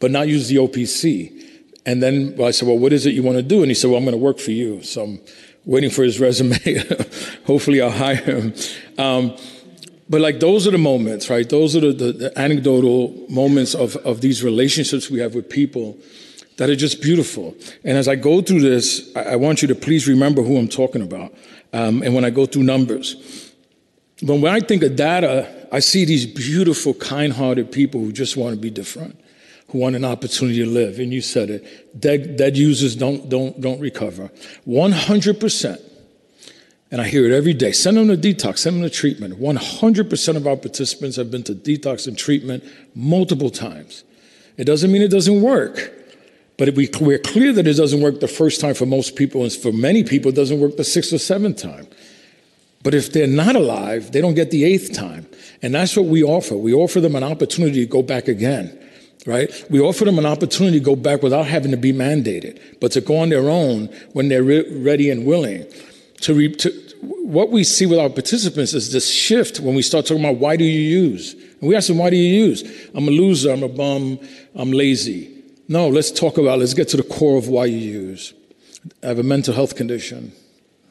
but 0.00 0.10
not 0.10 0.28
use 0.28 0.48
the 0.48 0.56
OPC. 0.56 1.62
And 1.86 2.02
then 2.02 2.38
I 2.42 2.50
said, 2.50 2.68
well, 2.68 2.78
what 2.78 2.92
is 2.92 3.06
it 3.06 3.14
you 3.14 3.22
want 3.22 3.38
to 3.38 3.42
do? 3.42 3.62
And 3.62 3.70
he 3.70 3.74
said, 3.74 3.88
well, 3.88 3.98
I'm 3.98 4.04
going 4.04 4.12
to 4.12 4.22
work 4.22 4.38
for 4.38 4.50
you. 4.50 4.82
So 4.82 5.04
I'm 5.04 5.20
waiting 5.64 5.90
for 5.90 6.02
his 6.02 6.20
resume. 6.20 6.58
Hopefully 7.46 7.80
I'll 7.80 7.90
hire 7.90 8.16
him. 8.16 8.54
Um, 8.98 9.36
but 10.08 10.20
like 10.20 10.40
those 10.40 10.66
are 10.66 10.70
the 10.70 10.78
moments, 10.78 11.30
right? 11.30 11.48
Those 11.48 11.76
are 11.76 11.80
the, 11.80 11.92
the, 11.92 12.12
the, 12.12 12.38
anecdotal 12.38 13.26
moments 13.28 13.74
of, 13.74 13.96
of 13.96 14.20
these 14.20 14.42
relationships 14.42 15.10
we 15.10 15.20
have 15.20 15.34
with 15.34 15.48
people 15.48 15.96
that 16.56 16.68
are 16.68 16.76
just 16.76 17.00
beautiful. 17.00 17.54
And 17.84 17.96
as 17.96 18.08
I 18.08 18.16
go 18.16 18.42
through 18.42 18.60
this, 18.60 19.10
I, 19.16 19.22
I 19.22 19.36
want 19.36 19.62
you 19.62 19.68
to 19.68 19.74
please 19.74 20.08
remember 20.08 20.42
who 20.42 20.56
I'm 20.58 20.68
talking 20.68 21.02
about. 21.02 21.34
Um, 21.72 22.02
and 22.02 22.14
when 22.14 22.24
I 22.24 22.30
go 22.30 22.46
through 22.46 22.64
numbers, 22.64 23.52
but 24.22 24.36
when 24.36 24.52
I 24.52 24.60
think 24.60 24.82
of 24.82 24.94
data, 24.94 25.68
I 25.72 25.80
see 25.80 26.04
these 26.04 26.26
beautiful, 26.26 26.94
kind-hearted 26.94 27.72
people 27.72 28.00
who 28.00 28.12
just 28.12 28.36
want 28.36 28.54
to 28.54 28.60
be 28.60 28.70
different, 28.70 29.18
who 29.68 29.78
want 29.78 29.96
an 29.96 30.04
opportunity 30.04 30.58
to 30.58 30.66
live. 30.66 30.98
And 30.98 31.12
you 31.12 31.22
said 31.22 31.50
it: 31.50 31.98
dead, 31.98 32.36
dead 32.36 32.56
users 32.56 32.94
don't 32.94 33.28
don't 33.28 33.60
don't 33.60 33.80
recover. 33.80 34.30
One 34.64 34.92
hundred 34.92 35.40
percent 35.40 35.80
and 36.92 37.00
I 37.00 37.08
hear 37.08 37.24
it 37.24 37.32
every 37.32 37.54
day. 37.54 37.72
Send 37.72 37.96
them 37.96 38.08
to 38.08 38.16
detox, 38.18 38.58
send 38.58 38.76
them 38.76 38.82
to 38.82 38.90
treatment. 38.94 39.40
100% 39.40 40.36
of 40.36 40.46
our 40.46 40.56
participants 40.56 41.16
have 41.16 41.30
been 41.30 41.42
to 41.44 41.54
detox 41.54 42.06
and 42.06 42.16
treatment 42.16 42.62
multiple 42.94 43.48
times. 43.48 44.04
It 44.58 44.64
doesn't 44.64 44.92
mean 44.92 45.00
it 45.00 45.10
doesn't 45.10 45.40
work, 45.40 45.90
but 46.58 46.74
we, 46.74 46.90
we're 47.00 47.18
clear 47.18 47.50
that 47.54 47.66
it 47.66 47.78
doesn't 47.78 48.02
work 48.02 48.20
the 48.20 48.28
first 48.28 48.60
time 48.60 48.74
for 48.74 48.84
most 48.84 49.16
people, 49.16 49.42
and 49.42 49.50
for 49.50 49.72
many 49.72 50.04
people, 50.04 50.28
it 50.30 50.34
doesn't 50.34 50.60
work 50.60 50.76
the 50.76 50.84
sixth 50.84 51.14
or 51.14 51.18
seventh 51.18 51.56
time. 51.56 51.86
But 52.82 52.92
if 52.92 53.10
they're 53.10 53.26
not 53.26 53.56
alive, 53.56 54.12
they 54.12 54.20
don't 54.20 54.34
get 54.34 54.50
the 54.50 54.64
eighth 54.64 54.92
time. 54.92 55.26
And 55.62 55.74
that's 55.74 55.96
what 55.96 56.06
we 56.06 56.22
offer. 56.22 56.58
We 56.58 56.74
offer 56.74 57.00
them 57.00 57.16
an 57.16 57.22
opportunity 57.22 57.80
to 57.80 57.90
go 57.90 58.02
back 58.02 58.28
again, 58.28 58.78
right? 59.24 59.50
We 59.70 59.80
offer 59.80 60.04
them 60.04 60.18
an 60.18 60.26
opportunity 60.26 60.78
to 60.78 60.84
go 60.84 60.96
back 60.96 61.22
without 61.22 61.46
having 61.46 61.70
to 61.70 61.78
be 61.78 61.94
mandated, 61.94 62.60
but 62.80 62.92
to 62.92 63.00
go 63.00 63.16
on 63.16 63.30
their 63.30 63.48
own 63.48 63.86
when 64.12 64.28
they're 64.28 64.42
re- 64.42 64.70
ready 64.76 65.08
and 65.08 65.24
willing 65.24 65.64
to, 66.22 66.34
re, 66.34 66.52
to 66.54 66.70
what 67.02 67.50
we 67.50 67.64
see 67.64 67.86
with 67.86 67.98
our 67.98 68.08
participants 68.08 68.74
is 68.74 68.92
this 68.92 69.10
shift 69.10 69.60
when 69.60 69.74
we 69.74 69.82
start 69.82 70.06
talking 70.06 70.24
about 70.24 70.36
why 70.36 70.56
do 70.56 70.64
you 70.64 70.80
use? 70.80 71.34
And 71.34 71.68
we 71.68 71.76
ask 71.76 71.88
them, 71.88 71.98
why 71.98 72.10
do 72.10 72.16
you 72.16 72.46
use? 72.46 72.88
I'm 72.94 73.06
a 73.08 73.10
loser, 73.10 73.52
I'm 73.52 73.62
a 73.62 73.68
bum, 73.68 74.18
I'm 74.54 74.72
lazy. 74.72 75.42
No, 75.68 75.88
let's 75.88 76.10
talk 76.10 76.38
about, 76.38 76.58
let's 76.58 76.74
get 76.74 76.88
to 76.88 76.96
the 76.96 77.02
core 77.02 77.38
of 77.38 77.48
why 77.48 77.66
you 77.66 77.76
use. 77.76 78.34
I 79.02 79.08
have 79.08 79.18
a 79.18 79.22
mental 79.22 79.54
health 79.54 79.76
condition. 79.76 80.32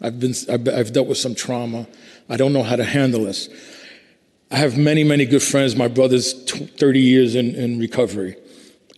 I've, 0.01 0.19
been, 0.19 0.33
I've, 0.49 0.67
I've 0.67 0.93
dealt 0.93 1.07
with 1.07 1.17
some 1.17 1.35
trauma. 1.35 1.87
I 2.29 2.37
don't 2.37 2.53
know 2.53 2.63
how 2.63 2.75
to 2.75 2.83
handle 2.83 3.25
this. 3.25 3.49
I 4.49 4.57
have 4.57 4.77
many, 4.77 5.03
many 5.03 5.25
good 5.25 5.43
friends. 5.43 5.75
My 5.75 5.87
brother's 5.87 6.33
30 6.51 6.99
years 6.99 7.35
in, 7.35 7.55
in 7.55 7.79
recovery. 7.79 8.35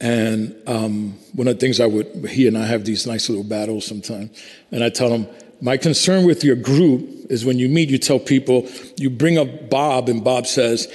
And 0.01 0.55
um, 0.67 1.17
one 1.33 1.47
of 1.47 1.55
the 1.55 1.59
things 1.59 1.79
I 1.79 1.85
would, 1.85 2.27
he 2.29 2.47
and 2.47 2.57
I 2.57 2.65
have 2.65 2.85
these 2.85 3.05
nice 3.05 3.29
little 3.29 3.43
battles 3.43 3.85
sometimes. 3.85 4.41
And 4.71 4.83
I 4.83 4.89
tell 4.89 5.09
him, 5.09 5.27
my 5.63 5.77
concern 5.77 6.25
with 6.25 6.43
your 6.43 6.57
group 6.57 7.09
is 7.29 7.45
when 7.45 7.57
you 7.57 7.69
meet, 7.69 7.89
you 7.89 7.97
tell 7.97 8.19
people, 8.19 8.67
you 8.97 9.09
bring 9.09 9.37
up 9.37 9.69
Bob, 9.69 10.09
and 10.09 10.21
Bob 10.21 10.45
says, 10.45 10.89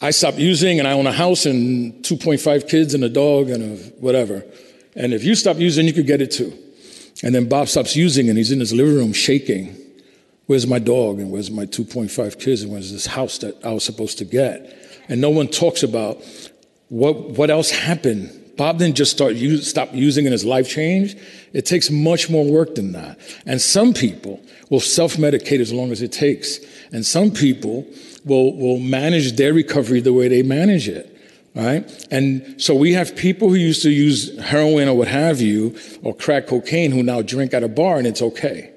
I 0.00 0.10
stopped 0.10 0.38
using 0.38 0.78
and 0.78 0.88
I 0.88 0.92
own 0.92 1.06
a 1.06 1.12
house 1.12 1.44
and 1.44 1.92
2.5 2.02 2.66
kids 2.66 2.94
and 2.94 3.04
a 3.04 3.10
dog 3.10 3.50
and 3.50 3.62
a 3.62 3.82
whatever. 4.00 4.42
And 4.96 5.12
if 5.12 5.22
you 5.22 5.34
stop 5.34 5.58
using, 5.58 5.86
you 5.86 5.92
could 5.92 6.06
get 6.06 6.22
it 6.22 6.30
too. 6.30 6.56
And 7.22 7.34
then 7.34 7.46
Bob 7.46 7.68
stops 7.68 7.94
using 7.94 8.30
and 8.30 8.38
he's 8.38 8.50
in 8.50 8.60
his 8.60 8.72
living 8.72 8.94
room 8.94 9.12
shaking. 9.12 9.76
Where's 10.46 10.66
my 10.66 10.78
dog? 10.78 11.18
And 11.18 11.30
where's 11.30 11.50
my 11.50 11.66
2.5 11.66 12.40
kids? 12.40 12.62
And 12.62 12.72
where's 12.72 12.90
this 12.90 13.04
house 13.04 13.36
that 13.38 13.62
I 13.62 13.72
was 13.72 13.84
supposed 13.84 14.16
to 14.18 14.24
get? 14.24 14.74
And 15.10 15.20
no 15.20 15.28
one 15.28 15.48
talks 15.48 15.82
about 15.82 16.24
what, 16.88 17.30
what 17.32 17.50
else 17.50 17.70
happened. 17.70 18.30
Bob 18.60 18.76
didn't 18.76 18.96
just 18.96 19.10
start 19.10 19.36
use, 19.36 19.66
stop 19.66 19.88
using 19.94 20.26
and 20.26 20.32
his 20.32 20.44
life 20.44 20.68
changed. 20.68 21.18
It 21.54 21.64
takes 21.64 21.90
much 21.90 22.28
more 22.28 22.44
work 22.44 22.74
than 22.74 22.92
that. 22.92 23.18
And 23.46 23.58
some 23.58 23.94
people 23.94 24.38
will 24.68 24.80
self-medicate 24.80 25.60
as 25.60 25.72
long 25.72 25.92
as 25.92 26.02
it 26.02 26.12
takes. 26.12 26.58
And 26.92 27.06
some 27.06 27.30
people 27.30 27.86
will, 28.26 28.54
will 28.54 28.78
manage 28.78 29.36
their 29.36 29.54
recovery 29.54 30.02
the 30.02 30.12
way 30.12 30.28
they 30.28 30.42
manage 30.42 30.88
it 30.88 31.06
right? 31.52 32.06
And 32.12 32.62
so 32.62 32.74
we 32.76 32.92
have 32.92 33.16
people 33.16 33.48
who 33.48 33.56
used 33.56 33.82
to 33.82 33.90
use 33.90 34.38
heroin 34.38 34.88
or 34.88 34.94
what 34.94 35.08
have 35.08 35.40
you, 35.40 35.76
or 36.02 36.14
crack 36.14 36.46
cocaine, 36.46 36.92
who 36.92 37.02
now 37.02 37.22
drink 37.22 37.52
at 37.52 37.64
a 37.64 37.68
bar 37.68 37.98
and 37.98 38.06
it's 38.06 38.22
okay. 38.22 38.70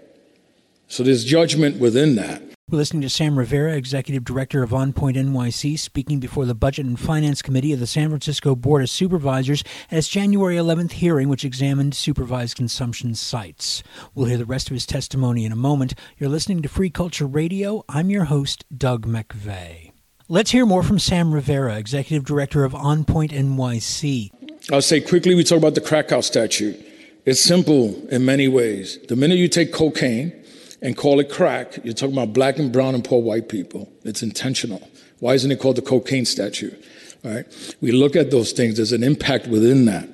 So 0.88 1.04
there's 1.04 1.24
judgment 1.24 1.80
within 1.80 2.16
that. 2.16 2.53
We're 2.74 2.80
listening 2.80 3.04
to 3.04 3.10
Sam 3.10 3.38
Rivera, 3.38 3.76
Executive 3.76 4.24
Director 4.24 4.64
of 4.64 4.72
OnPoint 4.72 5.16
NYC, 5.16 5.78
speaking 5.78 6.20
before 6.20 6.48
the 6.48 6.56
Budget 6.56 6.88
and 6.88 7.00
Finance 7.00 7.44
Committee 7.44 7.72
of 7.72 7.80
the 7.80 7.86
San 7.86 8.10
Francisco 8.10 8.56
Board 8.56 8.82
of 8.82 8.90
Supervisors 8.90 9.64
at 9.92 10.00
its 10.00 10.08
January 10.08 10.56
11th 10.56 10.94
hearing, 10.94 11.30
which 11.30 11.46
examined 11.46 11.94
supervised 11.94 12.58
consumption 12.58 13.14
sites. 13.14 13.84
We'll 14.16 14.26
hear 14.26 14.40
the 14.40 14.46
rest 14.48 14.72
of 14.72 14.74
his 14.74 14.88
testimony 14.88 15.46
in 15.46 15.52
a 15.52 15.56
moment. 15.56 15.94
You're 16.18 16.32
listening 16.32 16.64
to 16.64 16.68
Free 16.68 16.90
Culture 16.90 17.28
Radio. 17.28 17.86
I'm 17.90 18.10
your 18.10 18.24
host, 18.24 18.66
Doug 18.76 19.06
McVay. 19.06 19.92
Let's 20.28 20.50
hear 20.50 20.66
more 20.66 20.82
from 20.82 20.98
Sam 20.98 21.32
Rivera, 21.32 21.78
Executive 21.78 22.26
Director 22.26 22.64
of 22.64 22.74
OnPoint 22.74 23.30
NYC. 23.30 24.32
I'll 24.72 24.82
say 24.82 25.00
quickly 25.00 25.36
we 25.36 25.44
talk 25.44 25.60
about 25.60 25.76
the 25.76 26.06
house 26.10 26.26
statute. 26.26 26.84
It's 27.24 27.44
simple 27.44 28.08
in 28.10 28.26
many 28.26 28.48
ways. 28.48 28.98
The 29.10 29.16
minute 29.16 29.38
you 29.38 29.48
take 29.48 29.72
cocaine 29.72 30.43
and 30.84 30.98
call 30.98 31.20
it 31.22 31.30
crack, 31.32 31.80
you're 31.84 31.94
talking 31.94 32.14
about 32.14 32.34
black 32.34 32.60
and 32.60 32.72
brown 32.72 32.94
and 32.94 33.04
poor 33.04 33.22
white 33.22 33.48
people. 33.48 33.92
It's 34.04 34.22
intentional. 34.22 34.88
Why 35.20 35.34
isn't 35.34 35.50
it 35.50 35.60
called 35.60 35.78
the 35.78 35.82
cocaine 35.82 36.26
statute? 36.26 36.86
All 37.24 37.34
right. 37.34 37.76
We 37.80 37.94
look 37.94 38.18
at 38.18 38.30
those 38.30 38.52
things. 38.52 38.76
There's 38.76 38.92
an 38.92 39.02
impact 39.02 39.48
within 39.48 39.86
that. 39.86 40.10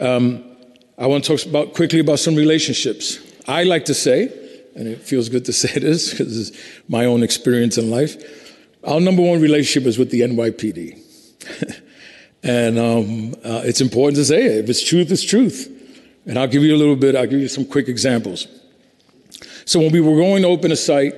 Um, 0.00 0.44
I 0.98 1.06
want 1.06 1.24
to 1.24 1.36
talk 1.36 1.46
about 1.46 1.72
quickly 1.72 2.00
about 2.00 2.18
some 2.18 2.34
relationships. 2.34 3.20
I 3.46 3.62
like 3.62 3.84
to 3.84 3.94
say, 3.94 4.24
and 4.74 4.88
it 4.88 5.02
feels 5.02 5.28
good 5.28 5.44
to 5.44 5.52
say 5.64 5.78
this 5.78 6.10
because 6.10 6.50
it's 6.50 6.58
my 6.88 7.04
own 7.04 7.22
experience 7.22 7.78
in 7.78 7.88
life. 7.88 8.56
Our 8.82 9.00
number 9.00 9.22
one 9.22 9.40
relationship 9.40 9.86
is 9.86 9.98
with 9.98 10.10
the 10.10 10.22
NYPD. 10.22 11.80
and 12.42 12.78
um, 12.78 13.34
uh, 13.44 13.62
it's 13.64 13.80
important 13.80 14.16
to 14.16 14.24
say 14.24 14.44
it. 14.46 14.64
If 14.64 14.70
it's 14.70 14.82
truth, 14.82 15.12
it's 15.12 15.22
truth. 15.22 15.74
And 16.26 16.36
I'll 16.36 16.48
give 16.48 16.64
you 16.64 16.74
a 16.74 16.76
little 16.76 16.96
bit, 16.96 17.14
I'll 17.14 17.26
give 17.26 17.40
you 17.40 17.48
some 17.48 17.64
quick 17.64 17.88
examples. 17.88 18.48
So 19.68 19.80
when 19.80 19.92
we 19.92 20.00
were 20.00 20.16
going 20.16 20.40
to 20.44 20.48
open 20.48 20.72
a 20.72 20.76
site, 20.76 21.12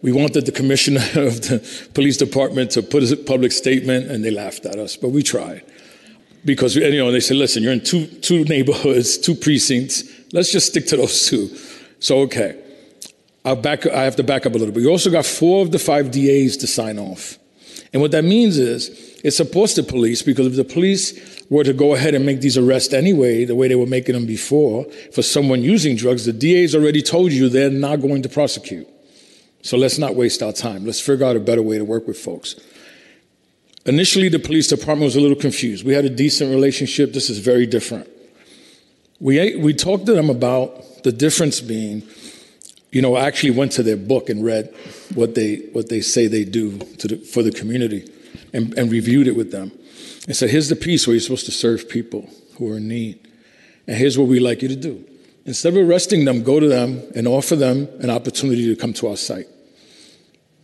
we 0.00 0.10
wanted 0.10 0.46
the 0.46 0.52
commissioner 0.52 1.00
of 1.16 1.42
the 1.42 1.88
police 1.92 2.16
department 2.16 2.70
to 2.70 2.82
put 2.82 3.02
a 3.12 3.14
public 3.14 3.52
statement, 3.52 4.10
and 4.10 4.24
they 4.24 4.30
laughed 4.30 4.64
at 4.64 4.78
us, 4.78 4.96
but 4.96 5.10
we 5.10 5.22
tried. 5.22 5.62
Because, 6.42 6.76
you 6.76 6.96
know, 6.96 7.12
they 7.12 7.20
said, 7.20 7.36
listen, 7.36 7.62
you're 7.62 7.74
in 7.74 7.84
two, 7.84 8.06
two 8.06 8.44
neighborhoods, 8.44 9.18
two 9.18 9.34
precincts. 9.34 10.04
Let's 10.32 10.50
just 10.50 10.68
stick 10.68 10.86
to 10.86 10.96
those 10.96 11.28
two. 11.28 11.54
So, 11.98 12.20
okay. 12.20 12.58
I'll 13.44 13.54
back, 13.54 13.86
I 13.86 14.04
have 14.04 14.16
to 14.16 14.22
back 14.22 14.46
up 14.46 14.54
a 14.54 14.56
little 14.56 14.72
bit. 14.72 14.82
You 14.82 14.88
also 14.88 15.10
got 15.10 15.26
four 15.26 15.60
of 15.60 15.70
the 15.70 15.78
five 15.78 16.10
DAs 16.10 16.56
to 16.56 16.66
sign 16.66 16.98
off. 16.98 17.36
And 17.92 18.00
what 18.00 18.12
that 18.12 18.24
means 18.24 18.58
is 18.58 19.18
it's 19.24 19.36
supposed 19.36 19.74
to 19.76 19.82
police 19.82 20.22
because 20.22 20.46
if 20.46 20.56
the 20.56 20.64
police 20.64 21.42
were 21.50 21.64
to 21.64 21.72
go 21.72 21.94
ahead 21.94 22.14
and 22.14 22.24
make 22.24 22.40
these 22.40 22.56
arrests 22.56 22.94
anyway, 22.94 23.44
the 23.44 23.56
way 23.56 23.66
they 23.66 23.74
were 23.74 23.86
making 23.86 24.14
them 24.14 24.26
before, 24.26 24.84
for 25.12 25.22
someone 25.22 25.62
using 25.62 25.96
drugs, 25.96 26.24
the 26.24 26.32
DA's 26.32 26.74
already 26.74 27.02
told 27.02 27.32
you 27.32 27.48
they're 27.48 27.70
not 27.70 28.00
going 28.00 28.22
to 28.22 28.28
prosecute. 28.28 28.88
So 29.62 29.76
let's 29.76 29.98
not 29.98 30.14
waste 30.14 30.42
our 30.42 30.52
time. 30.52 30.86
Let's 30.86 31.00
figure 31.00 31.26
out 31.26 31.36
a 31.36 31.40
better 31.40 31.62
way 31.62 31.78
to 31.78 31.84
work 31.84 32.06
with 32.06 32.18
folks. 32.18 32.54
Initially, 33.86 34.28
the 34.28 34.38
police 34.38 34.68
department 34.68 35.02
was 35.02 35.16
a 35.16 35.20
little 35.20 35.36
confused. 35.36 35.84
We 35.84 35.94
had 35.94 36.04
a 36.04 36.10
decent 36.10 36.50
relationship. 36.50 37.12
This 37.12 37.28
is 37.28 37.38
very 37.38 37.66
different. 37.66 38.08
We, 39.18 39.56
we 39.56 39.74
talked 39.74 40.06
to 40.06 40.14
them 40.14 40.30
about 40.30 41.02
the 41.02 41.12
difference 41.12 41.60
being 41.60 42.02
you 42.92 43.00
know, 43.00 43.14
I 43.14 43.26
actually 43.26 43.50
went 43.50 43.72
to 43.72 43.82
their 43.82 43.96
book 43.96 44.28
and 44.28 44.44
read 44.44 44.74
what 45.14 45.34
they 45.34 45.56
what 45.72 45.88
they 45.88 46.00
say 46.00 46.26
they 46.26 46.44
do 46.44 46.70
the, 46.78 47.16
for 47.16 47.42
the 47.42 47.52
community, 47.52 48.10
and, 48.52 48.76
and 48.76 48.90
reviewed 48.90 49.28
it 49.28 49.36
with 49.36 49.52
them. 49.52 49.72
And 50.26 50.36
said, 50.36 50.50
"Here's 50.50 50.68
the 50.68 50.76
piece 50.76 51.06
where 51.06 51.14
you're 51.14 51.20
supposed 51.20 51.46
to 51.46 51.52
serve 51.52 51.88
people 51.88 52.28
who 52.56 52.72
are 52.72 52.76
in 52.76 52.88
need, 52.88 53.18
and 53.86 53.96
here's 53.96 54.18
what 54.18 54.28
we 54.28 54.40
like 54.40 54.62
you 54.62 54.68
to 54.68 54.76
do. 54.76 55.04
Instead 55.46 55.76
of 55.76 55.88
arresting 55.88 56.24
them, 56.24 56.42
go 56.42 56.60
to 56.60 56.68
them 56.68 57.02
and 57.14 57.26
offer 57.26 57.56
them 57.56 57.88
an 58.00 58.10
opportunity 58.10 58.66
to 58.74 58.76
come 58.80 58.92
to 58.94 59.08
our 59.08 59.16
site." 59.16 59.46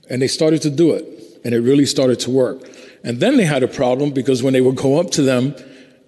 And 0.08 0.22
they 0.22 0.28
started 0.28 0.62
to 0.62 0.70
do 0.70 0.92
it, 0.92 1.04
and 1.44 1.54
it 1.54 1.60
really 1.60 1.86
started 1.86 2.20
to 2.20 2.30
work. 2.30 2.68
And 3.02 3.20
then 3.20 3.36
they 3.36 3.44
had 3.44 3.62
a 3.62 3.68
problem 3.68 4.10
because 4.10 4.42
when 4.42 4.52
they 4.52 4.60
would 4.60 4.76
go 4.76 4.98
up 4.98 5.10
to 5.12 5.22
them, 5.22 5.54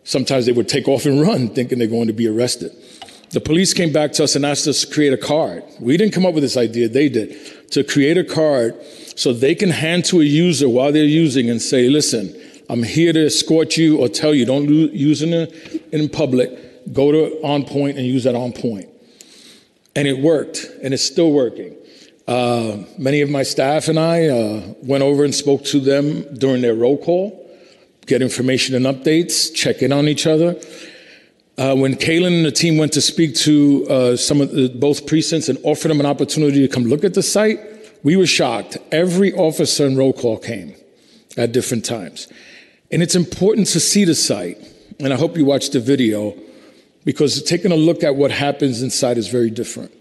sometimes 0.03 0.47
they 0.47 0.53
would 0.53 0.69
take 0.69 0.89
off 0.89 1.07
and 1.07 1.21
run, 1.21 1.49
thinking 1.49 1.79
they're 1.79 1.87
going 1.87 2.09
to 2.09 2.13
be 2.13 2.27
arrested. 2.27 2.73
The 3.31 3.41
police 3.41 3.75
came 3.75 3.93
back 3.93 4.13
to 4.13 4.25
us 4.25 4.37
and 4.37 4.47
asked 4.47 4.67
us 4.67 4.85
to 4.85 4.93
create 4.93 5.13
a 5.13 5.19
card. 5.19 5.63
We 5.81 5.97
didn't 5.97 6.15
come 6.15 6.25
up 6.25 6.35
with 6.35 6.43
this 6.43 6.57
idea, 6.57 6.89
they 6.89 7.09
did, 7.09 7.71
to 7.73 7.85
create 7.85 8.17
a 8.17 8.25
card 8.25 8.75
so 9.17 9.33
they 9.33 9.55
can 9.55 9.71
hand 9.71 10.07
to 10.07 10.21
a 10.21 10.25
user 10.25 10.69
while 10.69 10.93
they're 10.93 11.05
using 11.05 11.51
and 11.51 11.61
say, 11.61 11.89
listen, 11.89 12.35
I'm 12.71 12.83
here 12.83 13.13
to 13.13 13.27
escort 13.27 13.77
you 13.77 13.99
or 13.99 14.09
tell 14.09 14.35
you 14.35 14.45
don't 14.45 14.69
use 14.69 15.23
it 15.23 15.83
in 15.93 16.09
public. 16.09 16.93
Go 16.93 17.13
to 17.13 17.41
OnPoint 17.43 17.97
and 17.97 18.07
use 18.07 18.25
that 18.25 18.35
OnPoint. 18.35 18.89
And 19.95 20.09
it 20.09 20.19
worked, 20.19 20.67
and 20.83 20.95
it's 20.95 21.03
still 21.03 21.33
working. 21.33 21.77
Uh, 22.27 22.85
many 22.99 23.21
of 23.21 23.31
my 23.31 23.43
staff 23.43 23.89
and 23.89 23.99
I 23.99 24.27
uh, 24.27 24.75
went 24.83 25.03
over 25.03 25.25
and 25.25 25.35
spoke 25.35 25.65
to 25.65 25.81
them 25.81 26.35
during 26.35 26.63
their 26.63 26.75
roll 26.75 26.97
call, 26.97 27.51
get 28.07 28.23
information 28.23 28.75
and 28.75 28.87
updates, 28.87 29.53
check 29.55 29.83
in 29.83 29.93
on 29.93 30.09
each 30.09 30.27
other. 30.27 30.61
Uh, 31.59 31.75
when 31.75 31.97
Kailin 31.97 32.37
and 32.37 32.47
the 32.47 32.53
team 32.53 32.79
went 32.79 32.93
to 32.93 33.01
speak 33.01 33.35
to 33.35 33.85
uh, 33.91 34.17
some 34.17 34.41
of 34.41 34.53
the, 34.53 34.69
both 34.69 35.09
precincts 35.09 35.49
and 35.49 35.59
offered 35.65 35.89
them 35.89 35.99
an 35.99 36.07
opportunity 36.07 36.61
to 36.61 36.73
come 36.73 36.85
look 36.85 37.03
at 37.03 37.15
the 37.15 37.23
site, 37.23 37.59
we 38.05 38.17
were 38.17 38.29
shocked. 38.29 38.79
Every 38.93 39.33
officer 39.33 39.85
in 39.85 39.97
roll 39.97 40.13
call 40.13 40.39
came 40.39 40.77
at 41.37 41.51
different 41.51 41.85
times. 41.85 42.29
And 42.93 43.03
it's 43.03 43.17
important 43.17 43.67
to 43.69 43.81
see 43.81 44.05
the 44.05 44.15
site. 44.15 44.57
And 45.01 45.13
I 45.13 45.17
hope 45.17 45.37
you 45.37 45.45
watch 45.45 45.71
the 45.71 45.81
video 45.81 46.37
because 47.05 47.43
taking 47.43 47.73
a 47.73 47.77
look 47.77 48.05
at 48.05 48.15
what 48.15 48.31
happens 48.31 48.81
inside 48.81 49.19
is 49.19 49.27
very 49.27 49.51
different. 49.51 49.93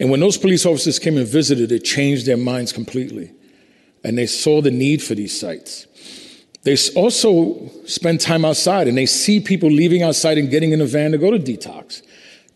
And 0.00 0.10
when 0.10 0.20
those 0.20 0.38
police 0.38 0.64
officers 0.64 0.98
came 0.98 1.18
and 1.18 1.26
visited, 1.26 1.72
it 1.72 1.80
changed 1.80 2.24
their 2.24 2.38
minds 2.38 2.72
completely. 2.72 3.32
And 4.02 4.16
they 4.16 4.26
saw 4.26 4.62
the 4.62 4.70
need 4.70 5.02
for 5.02 5.14
these 5.14 5.38
sites. 5.38 5.86
They 6.64 6.76
also 6.94 7.68
spend 7.86 8.20
time 8.20 8.44
outside 8.44 8.86
and 8.86 8.96
they 8.96 9.06
see 9.06 9.40
people 9.40 9.68
leaving 9.68 10.02
outside 10.02 10.38
and 10.38 10.48
getting 10.48 10.72
in 10.72 10.80
a 10.80 10.86
van 10.86 11.12
to 11.12 11.18
go 11.18 11.30
to 11.30 11.38
detox, 11.38 12.02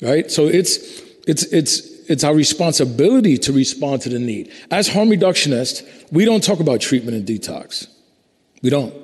right? 0.00 0.30
So 0.30 0.46
it's, 0.46 1.02
it's, 1.26 1.42
it's, 1.44 1.80
it's 2.08 2.22
our 2.22 2.34
responsibility 2.34 3.36
to 3.38 3.52
respond 3.52 4.02
to 4.02 4.08
the 4.08 4.20
need. 4.20 4.52
As 4.70 4.88
harm 4.88 5.08
reductionists, 5.08 5.82
we 6.12 6.24
don't 6.24 6.42
talk 6.42 6.60
about 6.60 6.80
treatment 6.80 7.16
and 7.16 7.26
detox. 7.26 7.88
We 8.62 8.70
don't. 8.70 8.94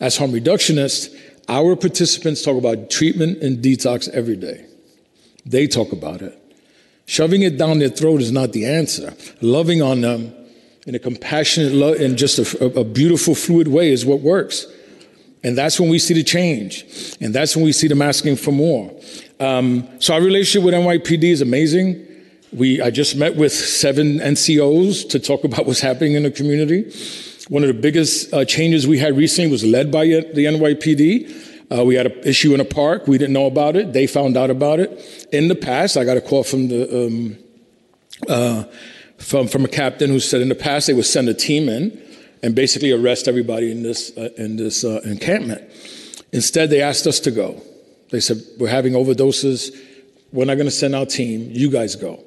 As 0.00 0.16
harm 0.16 0.32
reductionists, 0.32 1.14
our 1.48 1.76
participants 1.76 2.42
talk 2.42 2.56
about 2.56 2.88
treatment 2.88 3.42
and 3.42 3.58
detox 3.58 4.08
every 4.08 4.36
day. 4.36 4.64
They 5.44 5.66
talk 5.66 5.92
about 5.92 6.22
it. 6.22 6.42
Shoving 7.04 7.42
it 7.42 7.58
down 7.58 7.78
their 7.78 7.90
throat 7.90 8.20
is 8.20 8.32
not 8.32 8.52
the 8.52 8.64
answer. 8.66 9.14
Loving 9.40 9.82
on 9.82 10.00
them 10.00 10.34
in 10.86 10.94
a 10.94 10.98
compassionate 10.98 11.72
love 11.72 11.96
in 11.96 12.16
just 12.16 12.38
a, 12.38 12.64
a, 12.80 12.84
beautiful 12.84 13.34
fluid 13.34 13.68
way 13.68 13.90
is 13.90 14.06
what 14.06 14.20
works 14.20 14.66
and 15.42 15.56
that's 15.58 15.78
when 15.78 15.90
we 15.90 15.98
see 15.98 16.14
the 16.14 16.22
change 16.22 16.84
and 17.20 17.34
that's 17.34 17.54
when 17.54 17.64
we 17.64 17.72
see 17.72 17.88
them 17.88 18.00
asking 18.00 18.36
for 18.36 18.52
more 18.52 18.92
um, 19.40 19.86
so 19.98 20.14
our 20.14 20.20
relationship 20.22 20.64
with 20.64 20.74
nypd 20.74 21.24
is 21.24 21.40
amazing 21.42 22.06
we 22.52 22.80
i 22.80 22.90
just 22.90 23.16
met 23.16 23.36
with 23.36 23.52
seven 23.52 24.18
ncos 24.18 25.08
to 25.08 25.18
talk 25.18 25.44
about 25.44 25.66
what's 25.66 25.80
happening 25.80 26.14
in 26.14 26.22
the 26.22 26.30
community 26.30 26.90
One 27.48 27.62
of 27.62 27.68
the 27.68 27.80
biggest 27.80 28.34
uh, 28.34 28.44
changes 28.44 28.88
we 28.88 28.98
had 28.98 29.16
recently 29.16 29.50
was 29.50 29.64
led 29.64 29.92
by 29.92 30.06
the 30.06 30.46
NYPD. 30.46 31.78
Uh, 31.78 31.84
we 31.84 31.94
had 31.94 32.06
an 32.06 32.18
issue 32.24 32.54
in 32.54 32.60
a 32.60 32.64
park. 32.64 33.06
We 33.06 33.18
didn't 33.18 33.34
know 33.34 33.46
about 33.46 33.76
it. 33.76 33.92
They 33.92 34.08
found 34.08 34.36
out 34.36 34.50
about 34.50 34.80
it. 34.80 35.28
In 35.30 35.46
the 35.46 35.54
past, 35.54 35.96
I 35.96 36.04
got 36.04 36.16
a 36.16 36.20
call 36.20 36.42
from 36.42 36.66
the 36.68 37.06
um, 37.06 37.38
uh, 38.28 38.64
from 39.18 39.48
from 39.48 39.64
a 39.64 39.68
captain 39.68 40.10
who 40.10 40.20
said 40.20 40.40
in 40.40 40.48
the 40.48 40.54
past 40.54 40.86
they 40.86 40.94
would 40.94 41.06
send 41.06 41.28
a 41.28 41.34
team 41.34 41.68
in 41.68 42.02
and 42.42 42.54
basically 42.54 42.92
arrest 42.92 43.28
everybody 43.28 43.70
in 43.70 43.82
this 43.82 44.16
uh, 44.16 44.30
in 44.36 44.56
this 44.56 44.84
uh, 44.84 45.00
encampment. 45.04 45.62
Instead, 46.32 46.70
they 46.70 46.82
asked 46.82 47.06
us 47.06 47.20
to 47.20 47.30
go. 47.30 47.60
They 48.10 48.20
said 48.20 48.42
we're 48.58 48.68
having 48.68 48.92
overdoses. 48.92 49.76
We're 50.32 50.44
not 50.44 50.54
going 50.54 50.66
to 50.66 50.70
send 50.72 50.94
our 50.94 51.06
team. 51.06 51.48
You 51.52 51.70
guys 51.70 51.96
go. 51.96 52.22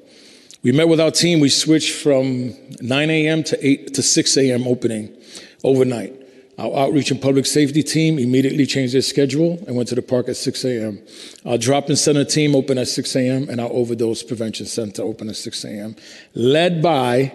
We 0.62 0.72
met 0.72 0.88
with 0.88 1.00
our 1.00 1.10
team. 1.10 1.40
We 1.40 1.48
switched 1.48 1.92
from 1.92 2.54
9 2.80 3.10
a.m. 3.10 3.42
to 3.44 3.66
8 3.66 3.94
to 3.94 4.02
6 4.02 4.36
a.m. 4.36 4.66
opening 4.66 5.16
overnight. 5.64 6.19
Our 6.60 6.76
outreach 6.76 7.10
and 7.10 7.22
public 7.22 7.46
safety 7.46 7.82
team 7.82 8.18
immediately 8.18 8.66
changed 8.66 8.92
their 8.92 9.00
schedule 9.00 9.64
and 9.66 9.74
went 9.76 9.88
to 9.88 9.94
the 9.94 10.02
park 10.02 10.28
at 10.28 10.36
6 10.36 10.62
a.m. 10.66 11.00
Our 11.46 11.56
drop-in 11.56 11.96
center 11.96 12.22
team 12.22 12.54
opened 12.54 12.78
at 12.78 12.88
6 12.88 13.16
a.m. 13.16 13.48
and 13.48 13.62
our 13.62 13.70
overdose 13.70 14.22
prevention 14.22 14.66
center 14.66 15.02
opened 15.02 15.30
at 15.30 15.36
6 15.36 15.64
a.m. 15.64 15.96
Led 16.34 16.82
by 16.82 17.32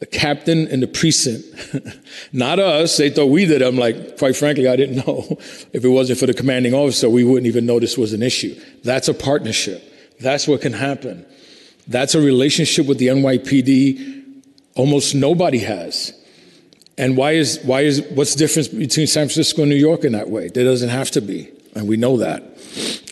the 0.00 0.04
captain 0.06 0.66
in 0.66 0.80
the 0.80 0.86
precinct, 0.86 1.46
not 2.34 2.58
us. 2.58 2.98
They 2.98 3.08
thought 3.08 3.26
we 3.26 3.46
did. 3.46 3.62
I'm 3.62 3.78
like, 3.78 4.18
quite 4.18 4.36
frankly, 4.36 4.68
I 4.68 4.76
didn't 4.76 5.06
know. 5.06 5.38
If 5.72 5.82
it 5.82 5.88
wasn't 5.88 6.18
for 6.18 6.26
the 6.26 6.34
commanding 6.34 6.74
officer, 6.74 7.08
we 7.08 7.24
wouldn't 7.24 7.46
even 7.46 7.64
know 7.64 7.80
this 7.80 7.96
was 7.96 8.12
an 8.12 8.22
issue. 8.22 8.54
That's 8.84 9.08
a 9.08 9.14
partnership. 9.14 9.82
That's 10.20 10.46
what 10.46 10.60
can 10.60 10.74
happen. 10.74 11.24
That's 11.88 12.14
a 12.14 12.20
relationship 12.20 12.86
with 12.86 12.98
the 12.98 13.06
NYPD 13.06 14.42
almost 14.74 15.14
nobody 15.14 15.60
has. 15.60 16.12
And 16.98 17.16
why 17.16 17.32
is, 17.32 17.60
why 17.64 17.82
is, 17.82 18.02
what's 18.10 18.34
the 18.34 18.38
difference 18.38 18.68
between 18.68 19.06
San 19.06 19.26
Francisco 19.26 19.62
and 19.62 19.70
New 19.70 19.76
York 19.76 20.04
in 20.04 20.12
that 20.12 20.28
way? 20.28 20.48
There 20.48 20.64
doesn't 20.64 20.90
have 20.90 21.10
to 21.12 21.20
be, 21.20 21.50
and 21.74 21.88
we 21.88 21.96
know 21.96 22.18
that. 22.18 22.42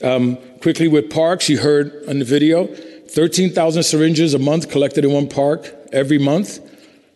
Um, 0.03 0.39
quickly 0.61 0.89
with 0.89 1.11
parks, 1.11 1.49
you 1.49 1.59
heard 1.59 2.05
on 2.09 2.19
the 2.19 2.25
video, 2.25 2.67
13,000 2.67 3.83
syringes 3.83 4.35
a 4.35 4.39
month 4.39 4.71
collected 4.71 5.05
in 5.05 5.13
one 5.13 5.29
park 5.29 5.75
every 5.93 6.19
month. 6.19 6.61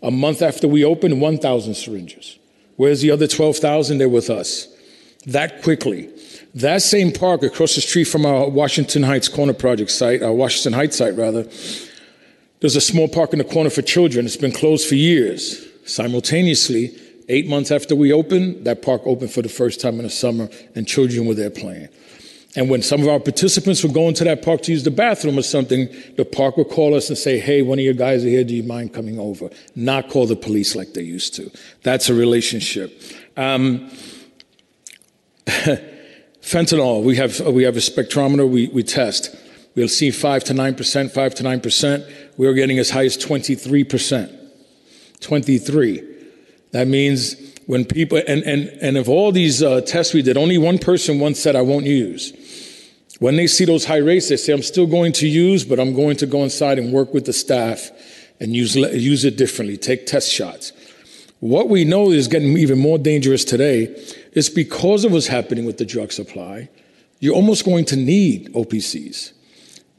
A 0.03 0.11
month 0.11 0.43
after 0.43 0.69
we 0.69 0.85
opened, 0.85 1.21
1,000 1.21 1.75
syringes. 1.75 2.39
Where's 2.77 3.01
the 3.01 3.11
other 3.11 3.27
12,000? 3.27 3.99
They're 3.99 4.09
with 4.09 4.29
us. 4.29 4.69
That 5.27 5.63
quickly. 5.63 6.11
That 6.55 6.83
same 6.83 7.11
park 7.11 7.43
across 7.43 7.75
the 7.75 7.81
street 7.81 8.05
from 8.05 8.27
our 8.27 8.49
Washington 8.49 9.03
Heights 9.03 9.29
Corner 9.29 9.55
Project 9.55 9.91
site, 9.91 10.23
our 10.23 10.33
Washington 10.33 10.75
Heights 10.75 10.97
site 10.97 11.17
rather, 11.17 11.49
there's 12.61 12.77
a 12.77 12.81
small 12.81 13.09
park 13.09 13.33
in 13.33 13.39
the 13.39 13.45
corner 13.45 13.71
for 13.71 13.83
children. 13.83 14.25
It's 14.25 14.37
been 14.37 14.53
closed 14.53 14.89
for 14.89 14.95
years. 14.95 15.67
Simultaneously, 15.85 16.97
eight 17.29 17.49
months 17.49 17.71
after 17.71 17.95
we 17.95 18.13
opened, 18.13 18.65
that 18.65 18.83
park 18.83 19.03
opened 19.05 19.31
for 19.31 19.43
the 19.43 19.49
first 19.49 19.81
time 19.81 19.97
in 19.97 20.05
the 20.05 20.11
summer, 20.11 20.49
and 20.75 20.87
children 20.87 21.27
were 21.27 21.35
there 21.35 21.51
playing. 21.51 21.89
And 22.57 22.71
when 22.71 22.83
some 22.83 23.03
of 23.03 23.09
our 23.09 23.19
participants 23.19 23.83
would 23.83 23.95
go 23.95 24.09
into 24.09 24.23
that 24.25 24.43
park 24.43 24.63
to 24.63 24.73
use 24.73 24.85
the 24.85 24.91
bathroom 24.91 25.39
or 25.39 25.43
something, 25.43 25.89
the 26.17 26.25
park 26.25 26.57
would 26.57 26.69
call 26.69 26.95
us 26.95 27.09
and 27.09 27.19
say, 27.19 27.39
Hey, 27.41 27.63
one 27.63 27.79
of 27.79 27.85
your 27.85 27.95
guys 27.95 28.25
are 28.25 28.29
here. 28.29 28.45
Do 28.45 28.55
you 28.55 28.63
mind 28.63 28.95
coming 28.95 29.19
over? 29.19 29.51
Not 29.75 30.09
call 30.09 30.27
the 30.27 30.37
police 30.37 30.77
like 30.77 30.95
they 30.95 31.03
used 31.03 31.35
to. 31.35 31.51
That's 31.83 32.09
a 32.09 32.15
relationship. 32.15 33.03
Um, 33.37 33.91
Fentanyl, 36.45 37.03
we 37.03 37.17
have, 37.17 37.41
we 37.41 37.65
have 37.65 37.77
a 37.77 37.81
spectrometer 37.81 38.49
we, 38.49 38.69
we 38.69 38.85
test. 38.85 39.35
We'll 39.75 39.89
see 39.89 40.13
5 40.13 40.45
to 40.45 40.55
9%, 40.55 41.11
5 41.11 41.35
to 41.35 41.43
9%. 41.43 42.13
We're 42.37 42.55
getting 42.55 42.79
as 42.79 42.91
high 42.91 43.07
as 43.07 43.17
23%. 43.17 44.44
23. 45.25 46.03
That 46.71 46.87
means 46.87 47.37
when 47.67 47.85
people, 47.85 48.21
and, 48.29 48.43
and, 48.45 48.69
and 48.81 48.97
of 48.97 49.09
all 49.09 49.33
these 49.33 49.63
uh, 49.63 49.81
tests 49.81 50.15
we 50.15 50.23
did, 50.23 50.37
only 50.37 50.59
one 50.59 50.79
person 50.79 51.19
once 51.19 51.41
said, 51.41 51.57
I 51.57 51.63
won't 51.63 51.87
use. 51.87 52.33
When 53.21 53.37
they 53.37 53.47
see 53.47 53.65
those 53.65 53.85
high 53.85 53.99
rates, 53.99 54.29
they 54.29 54.37
say, 54.37 54.53
I'm 54.53 54.63
still 54.63 54.87
going 54.87 55.13
to 55.15 55.29
use, 55.29 55.65
but 55.65 55.81
I'm 55.81 55.95
going 55.95 56.17
to 56.19 56.27
go 56.27 56.43
inside 56.43 56.79
and 56.79 56.93
work 56.93 57.15
with 57.15 57.27
the 57.27 57.33
staff 57.33 57.91
and 58.41 58.55
use, 58.55 58.75
use 58.75 59.25
it 59.25 59.37
differently, 59.37 59.77
take 59.77 60.07
test 60.07 60.31
shots. 60.31 60.73
What 61.41 61.69
we 61.69 61.85
know 61.85 62.11
is 62.11 62.29
getting 62.29 62.57
even 62.59 62.79
more 62.79 62.99
dangerous 62.99 63.45
today 63.45 63.85
is 64.33 64.49
because 64.51 65.05
of 65.05 65.13
what's 65.13 65.27
happening 65.27 65.65
with 65.65 65.79
the 65.79 65.85
drug 65.85 66.11
supply, 66.11 66.69
you're 67.21 67.35
almost 67.35 67.65
going 67.65 67.85
to 67.87 67.97
need 67.97 68.53
OPCs. 68.53 69.34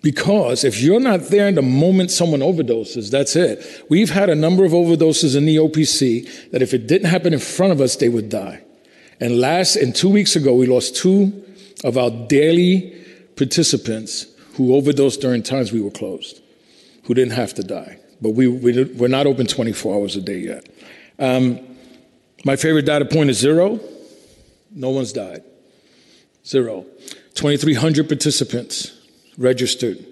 Because 0.06 0.63
if 0.63 0.82
you're 0.82 1.00
not 1.00 1.30
there 1.30 1.48
in 1.48 1.56
the 1.56 1.63
moment 1.63 2.12
someone 2.12 2.41
overdoses, 2.41 3.10
that's 3.10 3.36
it. 3.36 3.84
We've 3.89 4.12
had 4.12 4.30
a 4.30 4.36
number 4.36 4.63
of 4.63 4.72
overdoses 4.72 5.36
in 5.36 5.46
the 5.46 5.56
OPC 5.56 6.52
that 6.52 6.62
if 6.62 6.76
it 6.76 6.86
didn't 6.86 7.08
happen 7.08 7.34
in 7.34 7.39
front 7.39 7.74
of 7.74 7.82
us, 7.82 7.96
they 7.96 8.08
would 8.08 8.30
die. 8.30 8.62
And 9.20 9.39
last, 9.39 9.76
and 9.78 9.96
two 9.96 10.10
weeks 10.10 10.36
ago, 10.36 10.54
we 10.54 10.68
lost 10.68 10.96
two 10.96 11.44
of 11.84 11.98
our 11.98 12.12
daily 12.12 13.04
participants 13.36 14.28
who 14.54 14.76
overdosed 14.76 15.22
during 15.22 15.41
times 15.41 15.72
we 15.72 15.82
were 15.82 15.89
closed, 15.89 16.39
who 17.06 17.15
didn't 17.15 17.34
have 17.34 17.56
to 17.56 17.63
die. 17.63 17.98
But 18.22 18.36
we, 18.36 18.46
we, 18.46 18.84
we're 18.84 19.08
not 19.08 19.26
open 19.26 19.48
24 19.48 19.96
hours 19.96 20.15
a 20.15 20.22
day 20.22 20.38
yet. 20.38 20.70
Um, 21.18 21.60
my 22.44 22.58
favorite 22.58 22.86
data 22.86 23.06
point 23.06 23.32
is 23.32 23.39
zero. 23.39 23.80
No 24.70 24.91
one's 24.91 25.13
died. 25.13 25.41
Zero. 26.46 26.86
2,300 27.34 28.08
participants 28.08 28.91
registered. 29.38 30.06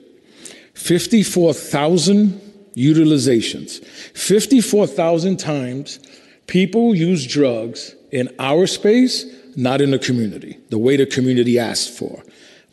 54,000 0.74 2.42
utilizations. 2.76 3.84
54,000 4.16 5.38
times 5.38 6.00
people 6.48 6.96
use 6.96 7.26
drugs 7.26 7.96
in 8.12 8.30
our 8.40 8.68
space, 8.68 9.26
not 9.56 9.82
in 9.82 9.92
the 9.92 10.00
community, 10.00 10.58
the 10.70 10.78
way 10.78 10.98
the 10.98 11.06
community 11.06 11.60
asked 11.60 11.92
for. 11.92 12.24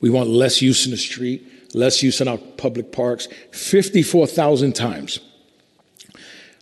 We 0.00 0.10
want 0.10 0.30
less 0.30 0.62
use 0.62 0.86
in 0.86 0.92
the 0.92 0.96
street, 0.96 1.46
less 1.74 2.02
use 2.02 2.20
in 2.20 2.28
our 2.28 2.38
public 2.38 2.92
parks. 2.92 3.28
54,000 3.52 4.74
times 4.74 5.20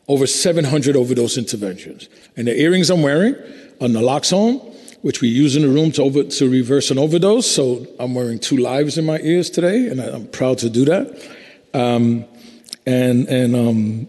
over 0.08 0.26
700 0.26 0.96
overdose 0.96 1.36
interventions. 1.36 2.08
And 2.36 2.48
the 2.48 2.60
earrings 2.60 2.90
I'm 2.90 3.02
wearing 3.02 3.34
are 3.80 3.88
naloxone, 3.88 4.67
which 5.02 5.20
we 5.20 5.28
use 5.28 5.56
in 5.56 5.62
the 5.62 5.68
room 5.68 5.92
to, 5.92 6.02
over, 6.02 6.24
to 6.24 6.50
reverse 6.50 6.90
an 6.90 6.98
overdose. 6.98 7.50
So 7.50 7.86
I'm 7.98 8.14
wearing 8.14 8.38
two 8.38 8.56
lives 8.56 8.98
in 8.98 9.06
my 9.06 9.18
ears 9.20 9.50
today, 9.50 9.88
and 9.88 10.00
I'm 10.00 10.26
proud 10.28 10.58
to 10.58 10.70
do 10.70 10.84
that. 10.86 11.28
Um, 11.74 12.24
and 12.86 13.28
and 13.28 13.54
um, 13.54 14.08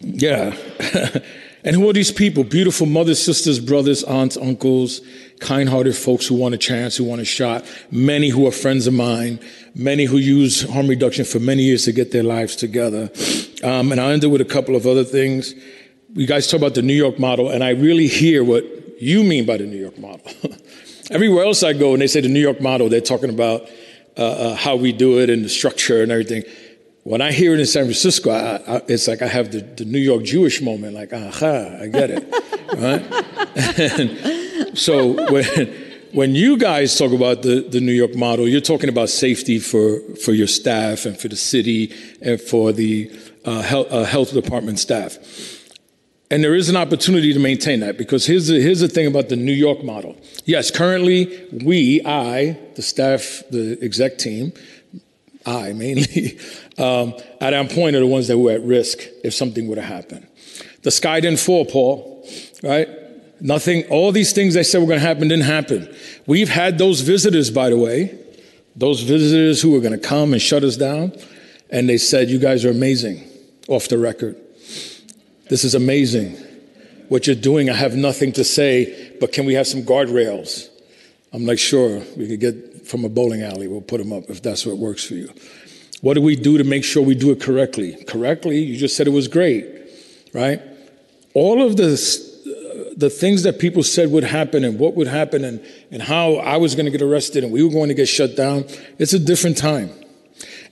yeah. 0.00 0.54
and 1.64 1.74
who 1.74 1.88
are 1.88 1.92
these 1.92 2.12
people? 2.12 2.44
Beautiful 2.44 2.86
mothers, 2.86 3.22
sisters, 3.22 3.58
brothers, 3.58 4.04
aunts, 4.04 4.36
uncles, 4.36 5.00
kind 5.40 5.68
hearted 5.68 5.96
folks 5.96 6.26
who 6.26 6.34
want 6.34 6.54
a 6.54 6.58
chance, 6.58 6.96
who 6.96 7.04
want 7.04 7.20
a 7.20 7.24
shot. 7.24 7.64
Many 7.90 8.28
who 8.28 8.46
are 8.46 8.52
friends 8.52 8.86
of 8.86 8.94
mine, 8.94 9.40
many 9.74 10.04
who 10.04 10.18
use 10.18 10.68
harm 10.70 10.88
reduction 10.88 11.24
for 11.24 11.40
many 11.40 11.62
years 11.62 11.84
to 11.84 11.92
get 11.92 12.12
their 12.12 12.22
lives 12.22 12.56
together. 12.56 13.10
Um, 13.62 13.92
and 13.92 14.00
I'll 14.00 14.10
end 14.10 14.24
it 14.24 14.28
with 14.28 14.42
a 14.42 14.46
couple 14.46 14.76
of 14.76 14.86
other 14.86 15.04
things. 15.04 15.54
You 16.12 16.26
guys 16.26 16.46
talk 16.46 16.58
about 16.58 16.74
the 16.74 16.82
New 16.82 16.94
York 16.94 17.18
model, 17.18 17.48
and 17.48 17.64
I 17.64 17.70
really 17.70 18.06
hear 18.06 18.44
what 18.44 18.64
you 19.04 19.22
mean 19.22 19.44
by 19.44 19.58
the 19.58 19.66
New 19.66 19.76
York 19.76 19.98
model. 19.98 20.22
Everywhere 21.10 21.44
else 21.44 21.62
I 21.62 21.74
go, 21.74 21.92
and 21.92 22.00
they 22.00 22.06
say 22.06 22.22
the 22.22 22.28
New 22.28 22.40
York 22.40 22.60
model, 22.60 22.88
they're 22.88 23.00
talking 23.00 23.28
about 23.28 23.68
uh, 24.16 24.22
uh, 24.22 24.54
how 24.54 24.76
we 24.76 24.92
do 24.92 25.20
it 25.20 25.28
and 25.28 25.44
the 25.44 25.48
structure 25.48 26.02
and 26.02 26.10
everything. 26.10 26.44
When 27.02 27.20
I 27.20 27.32
hear 27.32 27.52
it 27.52 27.60
in 27.60 27.66
San 27.66 27.84
Francisco, 27.84 28.30
I, 28.30 28.76
I, 28.76 28.80
it's 28.88 29.06
like 29.06 29.20
I 29.20 29.26
have 29.26 29.52
the, 29.52 29.60
the, 29.60 29.84
New 29.84 29.98
York 29.98 30.22
Jewish 30.22 30.62
moment, 30.62 30.94
like, 30.94 31.12
aha, 31.12 31.78
I 31.82 31.88
get 31.88 32.10
it. 32.10 32.24
right? 34.64 34.78
so 34.78 35.30
when, 35.30 35.66
when 36.12 36.34
you 36.34 36.56
guys 36.56 36.96
talk 36.96 37.12
about 37.12 37.42
the, 37.42 37.60
the 37.68 37.80
New 37.80 37.92
York 37.92 38.14
model, 38.14 38.48
you're 38.48 38.62
talking 38.62 38.88
about 38.88 39.10
safety 39.10 39.58
for, 39.58 40.00
for 40.24 40.32
your 40.32 40.46
staff 40.46 41.04
and 41.04 41.18
for 41.18 41.28
the 41.28 41.36
city 41.36 41.92
and 42.22 42.40
for 42.40 42.72
the 42.72 43.10
uh, 43.44 43.60
health, 43.60 43.88
uh, 43.90 44.04
health 44.04 44.32
department 44.32 44.78
staff. 44.78 45.18
And 46.34 46.42
there 46.42 46.56
is 46.56 46.68
an 46.68 46.74
opportunity 46.74 47.32
to 47.32 47.38
maintain 47.38 47.78
that 47.78 47.96
because 47.96 48.26
here's 48.26 48.48
the, 48.48 48.60
here's 48.60 48.80
the 48.80 48.88
thing 48.88 49.06
about 49.06 49.28
the 49.28 49.36
New 49.36 49.52
York 49.52 49.84
model. 49.84 50.16
Yes, 50.44 50.68
currently 50.68 51.46
we, 51.52 52.04
I, 52.04 52.58
the 52.74 52.82
staff, 52.82 53.44
the 53.52 53.78
exec 53.80 54.18
team, 54.18 54.52
I 55.46 55.74
mainly, 55.74 56.36
um, 56.78 57.14
at 57.40 57.50
that 57.50 57.70
point 57.70 57.94
are 57.94 58.00
the 58.00 58.08
ones 58.08 58.26
that 58.26 58.36
were 58.36 58.50
at 58.50 58.62
risk 58.62 58.98
if 59.22 59.32
something 59.32 59.68
were 59.68 59.76
to 59.76 59.82
happen. 59.82 60.26
The 60.82 60.90
sky 60.90 61.20
didn't 61.20 61.38
fall, 61.38 61.66
Paul, 61.66 62.28
right? 62.64 62.88
Nothing, 63.40 63.84
all 63.84 64.10
these 64.10 64.32
things 64.32 64.54
they 64.54 64.64
said 64.64 64.80
were 64.80 64.88
going 64.88 64.98
to 64.98 65.06
happen 65.06 65.28
didn't 65.28 65.44
happen. 65.44 65.94
We've 66.26 66.48
had 66.48 66.78
those 66.78 67.02
visitors, 67.02 67.52
by 67.52 67.70
the 67.70 67.78
way, 67.78 68.18
those 68.74 69.02
visitors 69.02 69.62
who 69.62 69.70
were 69.70 69.80
going 69.80 69.92
to 69.92 70.04
come 70.04 70.32
and 70.32 70.42
shut 70.42 70.64
us 70.64 70.76
down, 70.76 71.12
and 71.70 71.88
they 71.88 71.96
said, 71.96 72.28
You 72.28 72.40
guys 72.40 72.64
are 72.64 72.70
amazing 72.70 73.22
off 73.68 73.86
the 73.86 73.98
record. 73.98 74.43
This 75.48 75.64
is 75.64 75.74
amazing. 75.74 76.36
What 77.08 77.26
you're 77.26 77.36
doing, 77.36 77.68
I 77.68 77.74
have 77.74 77.94
nothing 77.94 78.32
to 78.32 78.44
say, 78.44 79.12
but 79.20 79.32
can 79.32 79.44
we 79.44 79.54
have 79.54 79.66
some 79.66 79.82
guardrails? 79.82 80.68
I'm 81.32 81.44
like, 81.44 81.58
sure, 81.58 82.02
we 82.16 82.28
could 82.28 82.40
get 82.40 82.86
from 82.86 83.04
a 83.04 83.08
bowling 83.08 83.42
alley, 83.42 83.68
we'll 83.68 83.80
put 83.80 83.98
them 83.98 84.12
up 84.12 84.30
if 84.30 84.42
that's 84.42 84.64
what 84.64 84.78
works 84.78 85.04
for 85.04 85.14
you. 85.14 85.32
What 86.00 86.14
do 86.14 86.22
we 86.22 86.36
do 86.36 86.58
to 86.58 86.64
make 86.64 86.84
sure 86.84 87.02
we 87.02 87.14
do 87.14 87.30
it 87.30 87.40
correctly? 87.40 87.96
Correctly, 88.04 88.58
you 88.58 88.76
just 88.76 88.96
said 88.96 89.06
it 89.06 89.10
was 89.10 89.26
great, 89.26 89.66
right? 90.32 90.60
All 91.32 91.62
of 91.62 91.76
the 91.76 91.92
uh, 91.92 92.94
the 92.96 93.10
things 93.10 93.42
that 93.42 93.58
people 93.58 93.82
said 93.82 94.10
would 94.12 94.22
happen 94.22 94.64
and 94.64 94.78
what 94.78 94.94
would 94.94 95.08
happen 95.08 95.44
and, 95.44 95.64
and 95.90 96.02
how 96.02 96.34
I 96.34 96.58
was 96.58 96.74
going 96.74 96.84
to 96.84 96.92
get 96.92 97.02
arrested 97.02 97.42
and 97.42 97.52
we 97.52 97.64
were 97.64 97.70
going 97.70 97.88
to 97.88 97.94
get 97.94 98.06
shut 98.06 98.36
down, 98.36 98.66
it's 98.98 99.12
a 99.12 99.18
different 99.18 99.56
time. 99.56 99.90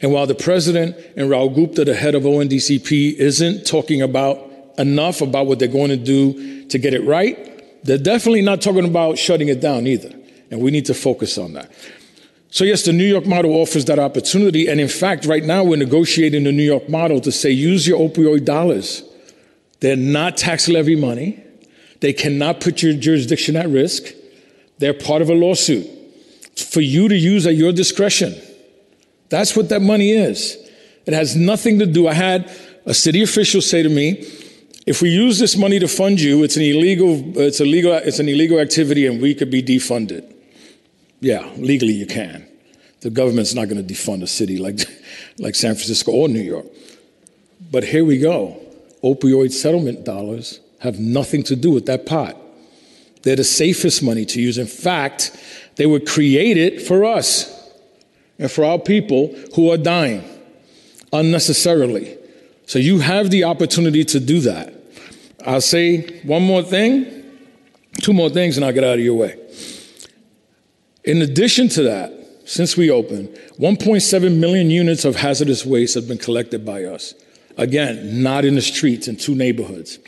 And 0.01 0.13
while 0.13 0.27
the 0.27 0.35
president 0.35 0.97
and 1.17 1.31
Rahul 1.31 1.55
Gupta, 1.55 1.85
the 1.85 1.95
head 1.95 2.15
of 2.15 2.25
ONDCP, 2.25 3.15
isn't 3.15 3.67
talking 3.67 4.03
about 4.03 4.52
enough 4.79 5.21
about 5.21 5.47
what 5.47 5.59
they're 5.59 5.69
going 5.69 5.91
to 5.91 5.97
do 5.97 6.67
to 6.67 6.79
get 6.79 6.95
it 6.95 7.05
right, 7.05 7.85
they're 7.85 7.99
definitely 7.99 8.43
not 8.43 8.61
talking 8.61 8.85
about 8.85 9.19
shutting 9.19 9.49
it 9.49 9.61
down 9.61 9.87
either. 9.87 10.13
And 10.51 10.61
we 10.61 10.71
need 10.71 10.87
to 10.87 10.95
focus 10.95 11.39
on 11.39 11.55
that. 11.55 11.71
So, 12.51 12.65
yes, 12.65 12.85
the 12.85 12.93
New 12.93 13.07
York 13.07 13.25
model 13.25 13.53
offers 13.53 13.87
that 13.87 13.99
opportunity. 13.99 14.69
And 14.69 14.79
in 14.79 14.89
fact, 14.89 15.25
right 15.25 15.43
now 15.43 15.65
we're 15.65 15.77
negotiating 15.77 16.45
the 16.45 16.53
New 16.53 16.63
York 16.63 16.89
model 16.89 17.21
to 17.23 17.33
say 17.33 17.51
use 17.51 17.87
your 17.87 17.99
opioid 17.99 18.45
dollars. 18.45 19.03
They're 19.81 19.97
not 19.97 20.37
tax 20.37 20.69
levy 20.69 20.95
money. 20.95 21.43
They 22.01 22.13
cannot 22.13 22.61
put 22.61 22.83
your 22.83 22.93
jurisdiction 22.93 23.57
at 23.57 23.69
risk. 23.69 24.05
They're 24.79 24.93
part 24.93 25.23
of 25.23 25.31
a 25.31 25.35
lawsuit. 25.35 25.87
for 26.57 26.83
you 26.83 27.09
to 27.09 27.17
use 27.17 27.47
at 27.47 27.55
your 27.55 27.73
discretion. 27.73 28.35
That's 29.31 29.57
what 29.57 29.71
that 29.71 29.81
money 29.81 30.11
is. 30.11 30.59
It 31.07 31.15
has 31.15 31.35
nothing 31.35 31.79
to 31.79 31.87
do. 31.87 32.07
I 32.07 32.13
had 32.13 32.51
a 32.85 32.93
city 32.93 33.23
official 33.23 33.63
say 33.63 33.83
to 33.83 33.89
me, 33.89 34.27
if 34.87 35.01
we 35.01 35.11
use 35.11 35.39
this 35.39 35.57
money 35.57 35.79
to 35.79 35.89
fund 35.89 36.21
you, 36.21 36.43
it's 36.43 36.57
an 36.57 36.63
illegal, 36.63 37.39
it's 37.39 37.61
illegal, 37.61 37.93
it's 37.93 38.19
an 38.19 38.29
illegal 38.29 38.59
activity 38.59 39.07
and 39.07 39.21
we 39.21 39.35
could 39.35 39.51
be 39.51 39.63
defunded. 39.63 40.35
Yeah, 41.21 41.49
legally 41.57 41.93
you 41.93 42.07
can. 42.07 42.49
The 43.01 43.11
government's 43.11 43.55
not 43.55 43.69
going 43.69 43.85
to 43.85 43.95
defund 43.95 44.23
a 44.23 44.27
city 44.27 44.59
like, 44.59 44.81
like 45.39 45.55
San 45.55 45.75
Francisco 45.75 46.13
or 46.13 46.29
New 46.29 46.41
York. 46.41 46.67
But 47.71 47.85
here 47.85 48.05
we 48.05 48.19
go. 48.19 48.61
Opioid 49.03 49.53
settlement 49.53 50.05
dollars 50.05 50.61
have 50.81 50.99
nothing 50.99 51.43
to 51.45 51.57
do 51.57 51.71
with 51.71 51.87
that 51.87 52.07
pot. 52.07 52.37
They're 53.23 53.37
the 53.37 53.45
safest 53.45 54.03
money 54.03 54.25
to 54.27 54.41
use. 54.41 54.59
In 54.59 54.67
fact, 54.67 55.37
they 55.77 55.87
were 55.87 56.01
created 56.01 56.83
for 56.83 57.05
us 57.05 57.49
and 58.39 58.51
for 58.51 58.65
our 58.65 58.79
people 58.79 59.35
who 59.55 59.71
are 59.71 59.77
dying 59.77 60.25
unnecessarily. 61.13 62.19
So 62.67 62.79
you 62.79 62.99
have 63.01 63.31
the 63.31 63.45
opportunity 63.45 64.05
to 64.05 64.21
do 64.21 64.41
that. 64.41 64.75
I'll 65.45 65.61
say 65.61 66.21
one 66.23 66.43
more 66.43 66.63
thing, 66.63 67.25
two 68.01 68.13
more 68.13 68.31
things, 68.31 68.57
and 68.57 68.65
I'll 68.65 68.73
get 68.73 68.85
out 68.85 68.99
of 68.99 69.05
your 69.05 69.15
way. 69.15 69.39
In 71.05 71.21
addition 71.23 71.69
to 71.71 71.83
that, 71.83 72.13
since 72.45 72.77
we 72.77 72.91
opened, 72.91 73.29
1.7 73.59 74.39
million 74.39 74.71
units 74.71 75.05
of 75.05 75.17
hazardous 75.17 75.67
waste 75.67 75.95
have 75.95 76.07
been 76.07 76.19
collected 76.19 76.65
by 76.65 76.85
us. 76.85 77.15
Again, 77.57 78.23
not 78.23 78.45
in 78.45 78.55
the 78.55 78.63
streets, 78.63 79.09
in 79.09 79.17
two 79.17 79.35
neighborhoods. 79.35 79.99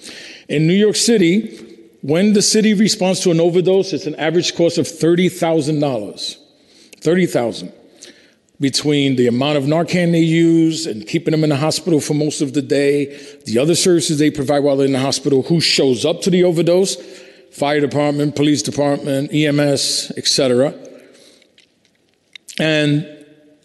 In 0.48 0.66
New 0.66 0.74
York 0.74 0.96
City, 0.96 1.58
when 2.02 2.32
the 2.32 2.42
city 2.42 2.74
responds 2.74 3.20
to 3.20 3.30
an 3.30 3.40
overdose, 3.40 3.92
it's 3.92 4.06
an 4.06 4.14
average 4.16 4.54
cost 4.54 4.78
of 4.78 4.86
$30,000. 4.86 6.36
30,000 7.00 7.72
between 8.60 9.16
the 9.16 9.26
amount 9.26 9.58
of 9.58 9.64
Narcan 9.64 10.12
they 10.12 10.20
use 10.20 10.86
and 10.86 11.06
keeping 11.06 11.32
them 11.32 11.42
in 11.42 11.50
the 11.50 11.56
hospital 11.56 12.00
for 12.00 12.14
most 12.14 12.40
of 12.40 12.54
the 12.54 12.62
day, 12.62 13.06
the 13.46 13.58
other 13.58 13.74
services 13.74 14.18
they 14.18 14.30
provide 14.30 14.60
while 14.60 14.76
they're 14.76 14.86
in 14.86 14.92
the 14.92 15.00
hospital, 15.00 15.42
who 15.42 15.60
shows 15.60 16.04
up 16.04 16.20
to 16.22 16.30
the 16.30 16.44
overdose, 16.44 16.96
fire 17.50 17.80
department, 17.80 18.36
police 18.36 18.62
department, 18.62 19.32
EMS, 19.32 20.12
etc. 20.16 20.72
And 22.58 23.06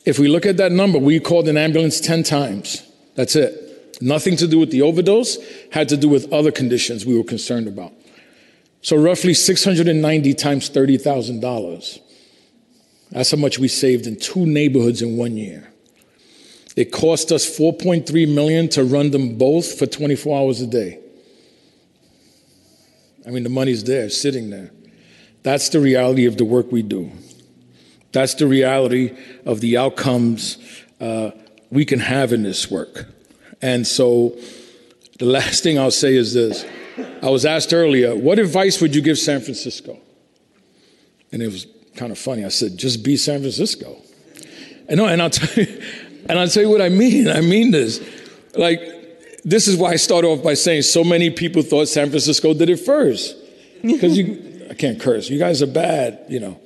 if 0.05 0.17
we 0.17 0.27
look 0.27 0.45
at 0.45 0.57
that 0.57 0.71
number, 0.71 0.97
we 0.97 1.19
called 1.19 1.47
an 1.47 1.57
ambulance 1.57 1.99
10 1.99 2.23
times. 2.23 2.83
That's 3.15 3.35
it. 3.35 4.01
Nothing 4.01 4.37
to 4.37 4.47
do 4.47 4.57
with 4.57 4.71
the 4.71 4.81
overdose, 4.81 5.37
had 5.71 5.89
to 5.89 5.97
do 5.97 6.09
with 6.09 6.31
other 6.33 6.51
conditions 6.51 7.05
we 7.05 7.17
were 7.17 7.23
concerned 7.23 7.67
about. 7.67 7.93
So 8.81 8.95
roughly 8.95 9.33
690 9.33 10.33
times 10.35 10.69
$30,000. 10.69 11.99
That's 13.11 13.31
how 13.31 13.37
much 13.37 13.57
we 13.57 13.67
saved 13.67 14.05
in 14.05 14.17
two 14.17 14.45
neighborhoods 14.45 15.01
in 15.01 15.17
one 15.17 15.35
year. 15.35 15.71
It 16.75 16.91
cost 16.91 17.31
us 17.31 17.45
4.3 17.45 18.33
million 18.33 18.69
to 18.69 18.83
run 18.83 19.11
them 19.11 19.37
both 19.37 19.77
for 19.77 19.85
24 19.85 20.39
hours 20.39 20.61
a 20.61 20.67
day. 20.67 20.99
I 23.25 23.31
mean, 23.31 23.43
the 23.43 23.49
money's 23.49 23.83
there, 23.83 24.09
sitting 24.09 24.49
there. 24.49 24.71
That's 25.43 25.69
the 25.69 25.79
reality 25.79 26.25
of 26.25 26.37
the 26.37 26.45
work 26.45 26.71
we 26.71 26.81
do. 26.81 27.11
That's 28.11 28.33
the 28.35 28.47
reality 28.47 29.15
of 29.45 29.61
the 29.61 29.77
outcomes 29.77 30.57
uh, 30.99 31.31
we 31.69 31.85
can 31.85 31.99
have 31.99 32.33
in 32.33 32.43
this 32.43 32.69
work. 32.71 33.07
And 33.61 33.85
so, 33.85 34.37
the 35.19 35.25
last 35.25 35.63
thing 35.63 35.77
I'll 35.77 35.91
say 35.91 36.15
is 36.15 36.33
this 36.33 36.65
I 37.21 37.29
was 37.29 37.45
asked 37.45 37.73
earlier, 37.73 38.15
what 38.15 38.39
advice 38.39 38.81
would 38.81 38.95
you 38.95 39.01
give 39.01 39.17
San 39.17 39.41
Francisco? 39.41 39.99
And 41.31 41.41
it 41.41 41.47
was 41.47 41.67
kind 41.95 42.11
of 42.11 42.17
funny. 42.17 42.45
I 42.45 42.49
said, 42.49 42.77
just 42.77 43.03
be 43.03 43.17
San 43.17 43.39
Francisco. 43.39 43.97
And, 44.87 44.97
no, 44.97 45.05
and 45.05 45.21
I'll 45.21 45.29
tell 45.29 45.63
you, 45.63 45.81
and 46.27 46.39
I'll 46.39 46.47
tell 46.47 46.63
you 46.63 46.69
what 46.69 46.81
I 46.81 46.89
mean. 46.89 47.27
I 47.27 47.41
mean 47.41 47.71
this. 47.71 48.01
Like, 48.55 48.81
this 49.43 49.67
is 49.67 49.77
why 49.77 49.91
I 49.91 49.95
started 49.95 50.27
off 50.27 50.43
by 50.43 50.53
saying 50.53 50.83
so 50.83 51.03
many 51.03 51.29
people 51.29 51.61
thought 51.61 51.87
San 51.87 52.09
Francisco 52.09 52.53
did 52.53 52.69
it 52.69 52.77
first. 52.77 53.35
Because 53.81 54.17
you, 54.17 54.67
I 54.69 54.73
can't 54.73 54.99
curse. 54.99 55.29
You 55.29 55.39
guys 55.39 55.61
are 55.61 55.67
bad, 55.67 56.25
you 56.27 56.41
know. 56.41 56.59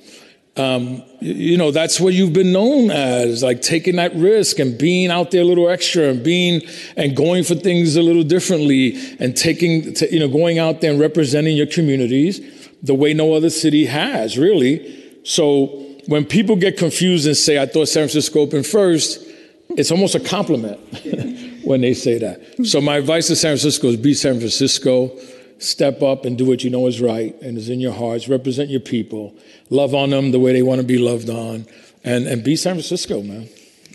Um, 0.56 1.02
you, 1.20 1.34
you 1.34 1.56
know, 1.56 1.70
that's 1.70 2.00
what 2.00 2.12
you've 2.12 2.32
been 2.32 2.52
known 2.52 2.90
as, 2.90 3.42
like 3.42 3.62
taking 3.62 3.96
that 3.96 4.14
risk 4.16 4.58
and 4.58 4.76
being 4.76 5.12
out 5.12 5.30
there 5.30 5.42
a 5.42 5.44
little 5.44 5.68
extra 5.68 6.08
and 6.08 6.24
being 6.24 6.62
and 6.96 7.16
going 7.16 7.44
for 7.44 7.54
things 7.54 7.94
a 7.94 8.02
little 8.02 8.24
differently 8.24 9.16
and 9.20 9.36
taking, 9.36 9.94
you 10.10 10.18
know, 10.18 10.28
going 10.28 10.58
out 10.58 10.80
there 10.80 10.90
and 10.90 10.98
representing 10.98 11.56
your 11.56 11.66
communities 11.66 12.40
the 12.82 12.94
way 12.94 13.14
no 13.14 13.32
other 13.32 13.50
city 13.50 13.86
has, 13.86 14.36
really. 14.36 15.03
So 15.24 15.66
when 16.06 16.24
people 16.24 16.56
get 16.56 16.76
confused 16.76 17.26
and 17.26 17.36
say, 17.36 17.60
I 17.60 17.66
thought 17.66 17.88
San 17.88 18.02
Francisco 18.02 18.40
opened 18.40 18.66
first, 18.66 19.26
it's 19.70 19.90
almost 19.90 20.14
a 20.14 20.20
compliment 20.20 20.78
when 21.64 21.80
they 21.80 21.94
say 21.94 22.18
that. 22.18 22.66
So 22.66 22.80
my 22.80 22.98
advice 22.98 23.26
to 23.28 23.36
San 23.36 23.56
Francisco 23.56 23.88
is 23.88 23.96
be 23.96 24.14
San 24.14 24.38
Francisco, 24.38 25.16
step 25.58 26.02
up 26.02 26.24
and 26.24 26.36
do 26.36 26.44
what 26.44 26.62
you 26.62 26.70
know 26.70 26.86
is 26.86 27.00
right 27.00 27.34
and 27.42 27.56
is 27.56 27.68
in 27.68 27.80
your 27.80 27.92
hearts, 27.92 28.28
represent 28.28 28.70
your 28.70 28.80
people, 28.80 29.34
love 29.70 29.94
on 29.94 30.10
them 30.10 30.30
the 30.30 30.38
way 30.38 30.52
they 30.52 30.62
want 30.62 30.80
to 30.80 30.86
be 30.86 30.98
loved 30.98 31.30
on, 31.30 31.66
and, 32.04 32.26
and 32.26 32.44
be 32.44 32.54
San 32.54 32.74
Francisco, 32.74 33.22
man. 33.22 33.48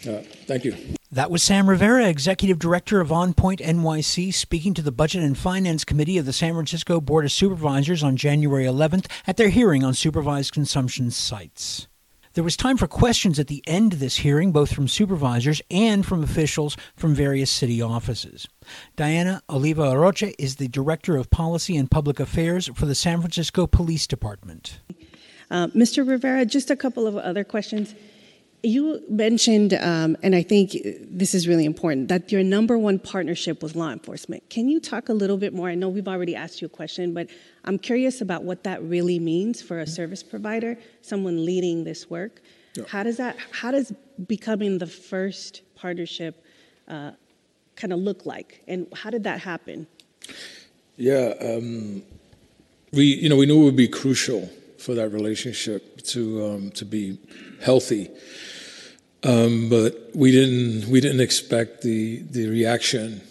Uh, 0.07 0.21
thank 0.47 0.65
you. 0.65 0.75
That 1.11 1.31
was 1.31 1.41
Sam 1.41 1.67
Rivera, 1.67 2.07
Executive 2.07 2.59
Director 2.59 3.01
of 3.01 3.09
OnPoint 3.09 3.61
NYC, 3.61 4.31
speaking 4.31 4.75
to 4.75 4.83
the 4.83 4.91
Budget 4.91 5.23
and 5.23 5.35
Finance 5.35 5.83
Committee 5.83 6.19
of 6.19 6.27
the 6.27 6.33
San 6.33 6.53
Francisco 6.53 7.01
Board 7.01 7.25
of 7.25 7.31
Supervisors 7.31 8.03
on 8.03 8.15
January 8.15 8.65
11th 8.65 9.07
at 9.25 9.35
their 9.35 9.49
hearing 9.49 9.83
on 9.83 9.95
supervised 9.95 10.53
consumption 10.53 11.09
sites. 11.09 11.87
There 12.33 12.43
was 12.43 12.55
time 12.55 12.77
for 12.77 12.85
questions 12.85 13.39
at 13.39 13.47
the 13.47 13.63
end 13.65 13.93
of 13.93 13.99
this 13.99 14.17
hearing, 14.17 14.51
both 14.51 14.71
from 14.71 14.87
supervisors 14.87 15.63
and 15.71 16.05
from 16.05 16.23
officials 16.23 16.77
from 16.95 17.15
various 17.15 17.49
city 17.49 17.81
offices. 17.81 18.47
Diana 18.95 19.41
Oliva 19.49 19.81
Aroche 19.81 20.35
is 20.37 20.57
the 20.57 20.67
Director 20.67 21.17
of 21.17 21.31
Policy 21.31 21.75
and 21.75 21.89
Public 21.89 22.19
Affairs 22.19 22.69
for 22.75 22.85
the 22.85 22.93
San 22.93 23.19
Francisco 23.19 23.65
Police 23.65 24.05
Department. 24.05 24.79
Uh, 25.49 25.69
Mr. 25.69 26.07
Rivera, 26.07 26.45
just 26.45 26.69
a 26.69 26.75
couple 26.75 27.07
of 27.07 27.17
other 27.17 27.43
questions. 27.43 27.95
You 28.61 29.01
mentioned, 29.07 29.73
um, 29.75 30.17
and 30.21 30.35
I 30.35 30.43
think 30.43 30.75
this 31.09 31.33
is 31.33 31.47
really 31.47 31.63
important, 31.63 32.09
that 32.09 32.29
your 32.29 32.43
number 32.43 32.77
one 32.77 32.99
partnership 32.99 33.63
with 33.63 33.73
law 33.73 33.91
enforcement. 33.91 34.49
Can 34.49 34.67
you 34.67 34.81
talk 34.81 35.07
a 35.07 35.13
little 35.13 35.37
bit 35.37 35.53
more? 35.53 35.69
I 35.69 35.75
know 35.75 35.87
we've 35.87 36.09
already 36.09 36.35
asked 36.35 36.61
you 36.61 36.65
a 36.65 36.69
question, 36.69 37.13
but 37.13 37.29
I'm 37.63 37.79
curious 37.79 38.19
about 38.19 38.43
what 38.43 38.65
that 38.65 38.83
really 38.83 39.17
means 39.17 39.61
for 39.61 39.79
a 39.79 39.87
service 39.87 40.23
provider, 40.23 40.77
someone 41.01 41.45
leading 41.45 41.85
this 41.85 42.09
work. 42.09 42.41
Yeah. 42.75 42.83
How 42.87 43.03
does 43.03 43.15
that? 43.17 43.37
How 43.51 43.71
does 43.71 43.93
becoming 44.27 44.77
the 44.77 44.87
first 44.87 45.61
partnership 45.75 46.43
uh, 46.89 47.11
kind 47.77 47.93
of 47.93 47.99
look 47.99 48.25
like, 48.25 48.61
and 48.67 48.87
how 48.93 49.09
did 49.09 49.23
that 49.23 49.39
happen? 49.39 49.87
Yeah, 50.97 51.33
um, 51.39 52.03
we 52.91 53.05
you 53.05 53.29
know 53.29 53.37
we 53.37 53.45
knew 53.45 53.61
it 53.61 53.65
would 53.65 53.77
be 53.77 53.87
crucial 53.87 54.49
for 54.79 54.95
that 54.95 55.09
relationship 55.09 56.01
to 56.03 56.45
um, 56.45 56.71
to 56.71 56.85
be 56.85 57.19
healthy. 57.61 58.09
Um, 59.23 59.69
but 59.69 60.11
we 60.15 60.31
didn't 60.31 60.89
we 60.89 61.01
didn't 61.01 61.21
expect 61.21 61.81
the 61.81 62.21
the 62.23 62.47
reaction 62.47 63.21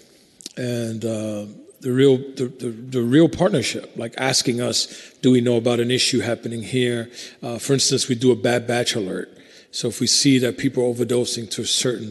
and 0.57 1.05
uh, 1.05 1.47
the 1.81 1.93
real 1.93 2.19
the, 2.19 2.53
the, 2.59 2.71
the, 2.71 3.03
real 3.03 3.29
partnership, 3.29 3.93
like 3.97 4.15
asking 4.19 4.61
us, 4.61 5.15
do 5.23 5.31
we 5.31 5.41
know 5.41 5.57
about 5.57 5.81
an 5.81 5.91
issue 5.91 6.21
happening 6.21 6.63
here? 6.63 7.11
Uh, 7.43 7.59
for 7.59 7.75
instance, 7.75 8.09
we 8.09 8.15
do 8.15 8.33
a 8.33 8.37
bad 8.37 8.67
batch 8.67 8.95
alert. 8.97 9.31
So 9.71 9.89
if 9.89 10.01
we 10.01 10.07
see 10.07 10.39
that 10.41 10.59
people 10.59 10.85
are 10.85 10.93
overdosing 10.93 11.51
to 11.53 11.63
a 11.63 11.67
certain 11.67 12.11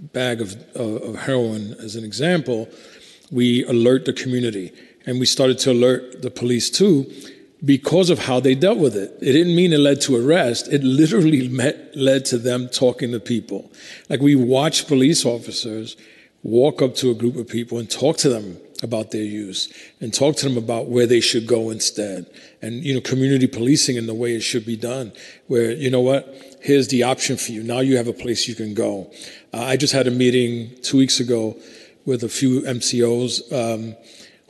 bag 0.00 0.40
of, 0.40 0.56
of 0.74 1.16
heroin, 1.16 1.74
as 1.74 1.96
an 1.96 2.04
example, 2.04 2.68
we 3.30 3.64
alert 3.66 4.04
the 4.04 4.12
community, 4.12 4.72
and 5.06 5.20
we 5.20 5.26
started 5.26 5.58
to 5.60 5.72
alert 5.72 6.22
the 6.22 6.30
police 6.30 6.68
too 6.70 7.10
because 7.64 8.10
of 8.10 8.18
how 8.18 8.40
they 8.40 8.54
dealt 8.54 8.78
with 8.78 8.96
it. 8.96 9.16
It 9.20 9.32
didn't 9.32 9.54
mean 9.54 9.72
it 9.72 9.78
led 9.78 10.00
to 10.02 10.16
arrest. 10.16 10.68
It 10.72 10.82
literally 10.82 11.48
met, 11.60 11.94
led 11.96 12.24
to 12.26 12.38
them 12.38 12.68
talking 12.68 13.12
to 13.12 13.20
people. 13.20 13.70
Like 14.08 14.20
we 14.20 14.34
watch 14.34 14.86
police 14.86 15.24
officers 15.24 15.96
walk 16.42 16.82
up 16.82 16.94
to 16.96 17.10
a 17.10 17.14
group 17.14 17.36
of 17.36 17.48
people 17.48 17.78
and 17.78 17.90
talk 17.90 18.18
to 18.18 18.28
them 18.28 18.58
about 18.82 19.12
their 19.12 19.22
use 19.22 19.72
and 20.00 20.12
talk 20.12 20.36
to 20.36 20.46
them 20.46 20.58
about 20.58 20.88
where 20.88 21.06
they 21.06 21.20
should 21.20 21.46
go 21.46 21.70
instead. 21.70 22.26
And, 22.60 22.84
you 22.84 22.92
know, 22.92 23.00
community 23.00 23.46
policing 23.46 23.96
in 23.96 24.06
the 24.06 24.14
way 24.14 24.34
it 24.34 24.40
should 24.40 24.66
be 24.66 24.76
done, 24.76 25.12
where, 25.46 25.72
you 25.72 25.90
know 25.90 26.02
what, 26.02 26.58
here's 26.60 26.88
the 26.88 27.02
option 27.02 27.36
for 27.38 27.52
you. 27.52 27.62
Now 27.62 27.80
you 27.80 27.96
have 27.96 28.08
a 28.08 28.12
place 28.12 28.46
you 28.46 28.54
can 28.54 28.74
go. 28.74 29.10
Uh, 29.54 29.62
I 29.62 29.76
just 29.76 29.94
had 29.94 30.06
a 30.06 30.10
meeting 30.10 30.70
two 30.82 30.98
weeks 30.98 31.18
ago 31.18 31.56
with 32.04 32.22
a 32.22 32.28
few 32.28 32.60
NCOs 32.62 33.52
um, 33.52 33.96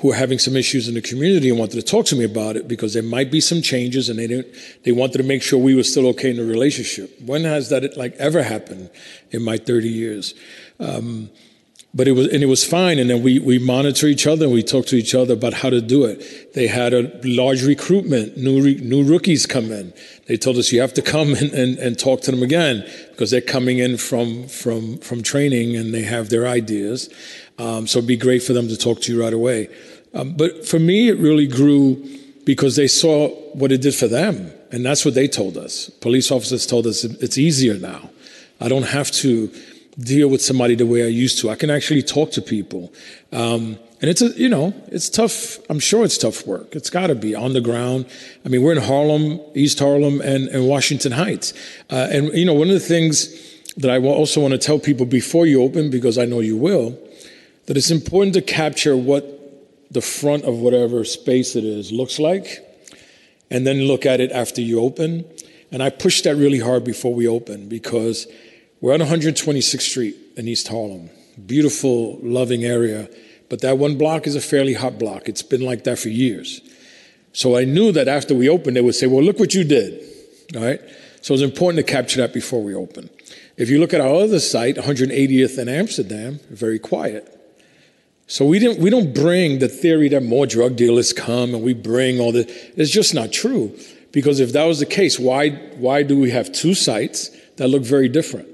who 0.05 0.12
are 0.12 0.17
having 0.17 0.38
some 0.38 0.55
issues 0.55 0.87
in 0.87 0.93
the 0.93 1.01
community 1.01 1.49
and 1.49 1.59
wanted 1.59 1.77
to 1.77 1.83
talk 1.83 2.05
to 2.05 2.14
me 2.14 2.25
about 2.25 2.57
it 2.57 2.69
because 2.69 2.93
there 2.93 3.03
might 3.03 3.31
be 3.31 3.40
some 3.40 3.62
changes 3.62 4.11
and 4.11 4.19
they 4.19 4.27
didn't, 4.27 4.55
they 4.85 4.93
wanted 4.93 5.17
to 5.17 5.25
make 5.25 5.40
sure 5.40 5.59
we 5.59 5.75
were 5.75 5.83
still 5.83 6.07
okay 6.07 6.29
in 6.29 6.37
the 6.37 6.45
relationship. 6.45 7.19
When 7.23 7.45
has 7.45 7.71
that 7.71 7.97
like 7.97 8.14
ever 8.17 8.43
happened 8.43 8.90
in 9.31 9.43
my 9.43 9.57
30 9.57 9.88
years? 9.88 10.35
Um, 10.79 11.31
but 11.95 12.07
it 12.07 12.12
was 12.12 12.27
and 12.29 12.43
it 12.43 12.47
was 12.47 12.64
fine. 12.64 12.99
And 12.99 13.09
then 13.09 13.23
we 13.23 13.38
we 13.38 13.59
monitor 13.59 14.07
each 14.07 14.27
other 14.27 14.45
and 14.45 14.53
we 14.53 14.62
talk 14.62 14.85
to 14.87 14.97
each 14.97 15.14
other 15.14 15.35
about 15.35 15.55
how 15.55 15.71
to 15.71 15.81
do 15.81 16.05
it. 16.05 16.53
They 16.53 16.67
had 16.67 16.93
a 16.93 17.11
large 17.23 17.62
recruitment 17.62 18.37
new 18.37 18.61
re, 18.61 18.75
new 18.83 19.05
rookies 19.05 19.47
come 19.47 19.71
in. 19.71 19.95
They 20.27 20.37
told 20.37 20.59
us 20.59 20.73
you 20.73 20.81
have 20.81 20.93
to 20.95 21.03
come 21.03 21.35
and, 21.35 21.53
and, 21.53 21.79
and 21.79 21.99
talk 21.99 22.21
to 22.23 22.33
them 22.33 22.43
again 22.43 22.85
because 23.11 23.31
they're 23.31 23.40
coming 23.40 23.79
in 23.79 23.97
from 23.97 24.49
from 24.49 24.99
from 24.99 25.23
training 25.23 25.77
and 25.77 25.95
they 25.95 26.03
have 26.03 26.31
their 26.31 26.49
ideas. 26.49 27.09
Um, 27.59 27.87
so 27.87 28.01
it'd 28.01 28.09
be 28.09 28.17
great 28.17 28.43
for 28.43 28.53
them 28.53 28.67
to 28.67 28.77
talk 28.77 29.01
to 29.03 29.12
you 29.12 29.23
right 29.23 29.33
away 29.33 29.69
um, 30.14 30.33
but 30.33 30.66
for 30.66 30.79
me 30.79 31.09
it 31.09 31.18
really 31.18 31.46
grew 31.46 32.03
because 32.44 32.77
they 32.77 32.88
saw 32.88 33.29
what 33.55 33.72
it 33.72 33.81
did 33.81 33.94
for 33.94 34.09
them 34.09 34.50
and 34.70 34.85
that's 34.85 35.05
what 35.05 35.14
they 35.14 35.29
told 35.29 35.57
us 35.57 35.88
police 36.00 36.31
officers 36.31 36.66
told 36.66 36.87
us 36.87 37.05
it's 37.05 37.38
easier 37.38 37.74
now 37.74 38.11
i 38.61 38.68
don't 38.68 38.88
have 38.88 39.11
to 39.11 39.50
deal 39.98 40.29
with 40.29 40.42
somebody 40.42 40.74
the 40.74 40.87
way 40.87 41.05
I 41.05 41.09
used 41.09 41.38
to. 41.40 41.50
I 41.50 41.55
can 41.55 41.70
actually 41.70 42.03
talk 42.03 42.31
to 42.33 42.42
people. 42.42 42.92
Um, 43.33 43.79
and 44.00 44.11
it's 44.11 44.22
a, 44.22 44.29
you 44.31 44.48
know, 44.48 44.74
it's 44.88 45.09
tough. 45.09 45.59
I'm 45.70 45.79
sure 45.79 46.05
it's 46.05 46.18
tough 46.18 46.46
work. 46.46 46.74
It's 46.74 46.90
got 46.90 47.07
to 47.07 47.14
be 47.14 47.35
on 47.35 47.53
the 47.53 47.61
ground. 47.61 48.07
I 48.44 48.48
mean, 48.48 48.62
we're 48.62 48.72
in 48.72 48.83
Harlem, 48.83 49.40
East 49.55 49.79
Harlem, 49.79 50.20
and, 50.20 50.48
and 50.48 50.68
Washington 50.68 51.12
Heights. 51.12 51.55
Uh, 51.90 52.09
and, 52.11 52.33
you 52.35 52.44
know, 52.44 52.55
one 52.55 52.68
of 52.68 52.74
the 52.74 52.81
things 52.81 53.29
that 53.77 53.90
I 53.90 53.98
also 53.98 54.40
want 54.40 54.53
to 54.53 54.59
tell 54.59 54.79
people 54.79 55.07
before 55.07 55.46
you 55.46 55.62
open, 55.62 55.90
because 55.90 56.18
I 56.18 56.24
know 56.27 56.40
you 56.40 56.57
will, 56.57 56.98
that 57.66 57.77
it's 57.77 57.90
important 57.90 58.35
to 58.35 58.42
capture 58.42 58.96
what 58.96 59.34
the 59.95 60.03
front 60.03 60.45
of 60.45 60.59
whatever 60.59 61.05
space 61.05 61.57
it 61.57 61.65
is 61.65 61.93
looks 61.93 62.19
like, 62.19 62.61
and 63.51 63.67
then 63.67 63.83
look 63.83 64.05
at 64.05 64.21
it 64.21 64.33
after 64.33 64.61
you 64.61 64.81
open. 64.81 65.25
And 65.71 65.83
I 65.83 65.91
pushed 65.91 66.25
that 66.25 66.37
really 66.37 66.59
hard 66.59 66.85
before 66.85 67.15
we 67.15 67.27
open 67.27 67.69
because 67.69 68.27
we're 68.81 68.93
on 68.93 69.01
126th 69.01 69.81
Street 69.81 70.17
in 70.37 70.49
East 70.49 70.69
Harlem. 70.69 71.11
Beautiful, 71.47 72.19
loving 72.23 72.65
area. 72.65 73.09
But 73.49 73.61
that 73.61 73.79
one 73.79 73.97
block 73.97 74.27
is 74.27 74.35
a 74.35 74.41
fairly 74.41 74.75
hot 74.75 74.99
block. 74.99 75.29
It's 75.29 75.43
been 75.43 75.63
like 75.63 75.85
that 75.85 75.99
for 75.99 76.09
years. 76.09 76.61
So 77.33 77.57
I 77.57 77.65
knew 77.65 77.93
that 77.93 78.09
after 78.09 78.35
we 78.35 78.49
opened, 78.49 78.77
they 78.77 78.81
would 78.81 78.95
say, 78.95 79.07
well, 79.07 79.23
look 79.23 79.39
what 79.39 79.55
you 79.55 79.65
did. 79.65 80.03
All 80.57 80.63
right? 80.63 80.81
So 81.21 81.35
it's 81.35 81.43
important 81.43 81.87
to 81.87 81.93
capture 81.93 82.21
that 82.21 82.33
before 82.33 82.63
we 82.63 82.75
open. 82.75 83.11
If 83.57 83.71
you 83.71 83.79
look 83.79 83.95
at 83.95 84.01
our 84.01 84.15
other 84.15 84.41
site, 84.41 84.77
180th 84.77 85.59
in 85.59 85.69
Amsterdam, 85.69 86.41
very 86.51 86.79
quiet. 86.79 87.34
So 88.27 88.47
we 88.47 88.59
didn't 88.59 88.83
we 88.83 88.91
don't 88.91 89.15
bring 89.15 89.59
the 89.59 89.69
theory 89.69 90.09
that 90.09 90.23
more 90.23 90.47
drug 90.47 90.77
dealers 90.77 91.13
come 91.13 91.55
and 91.55 91.63
we 91.63 91.75
bring 91.75 92.21
all 92.21 92.33
the 92.33 92.51
it's 92.77 92.91
just 92.91 93.15
not 93.15 93.33
true. 93.33 93.77
Because 94.13 94.41
if 94.41 94.53
that 94.53 94.65
was 94.65 94.79
the 94.79 94.87
case, 94.87 95.19
why 95.19 95.51
why 95.77 96.03
do 96.03 96.19
we 96.19 96.31
have 96.31 96.53
two 96.53 96.75
sites 96.75 97.31
that 97.57 97.69
look 97.69 97.83
very 97.83 98.09
different? 98.09 98.49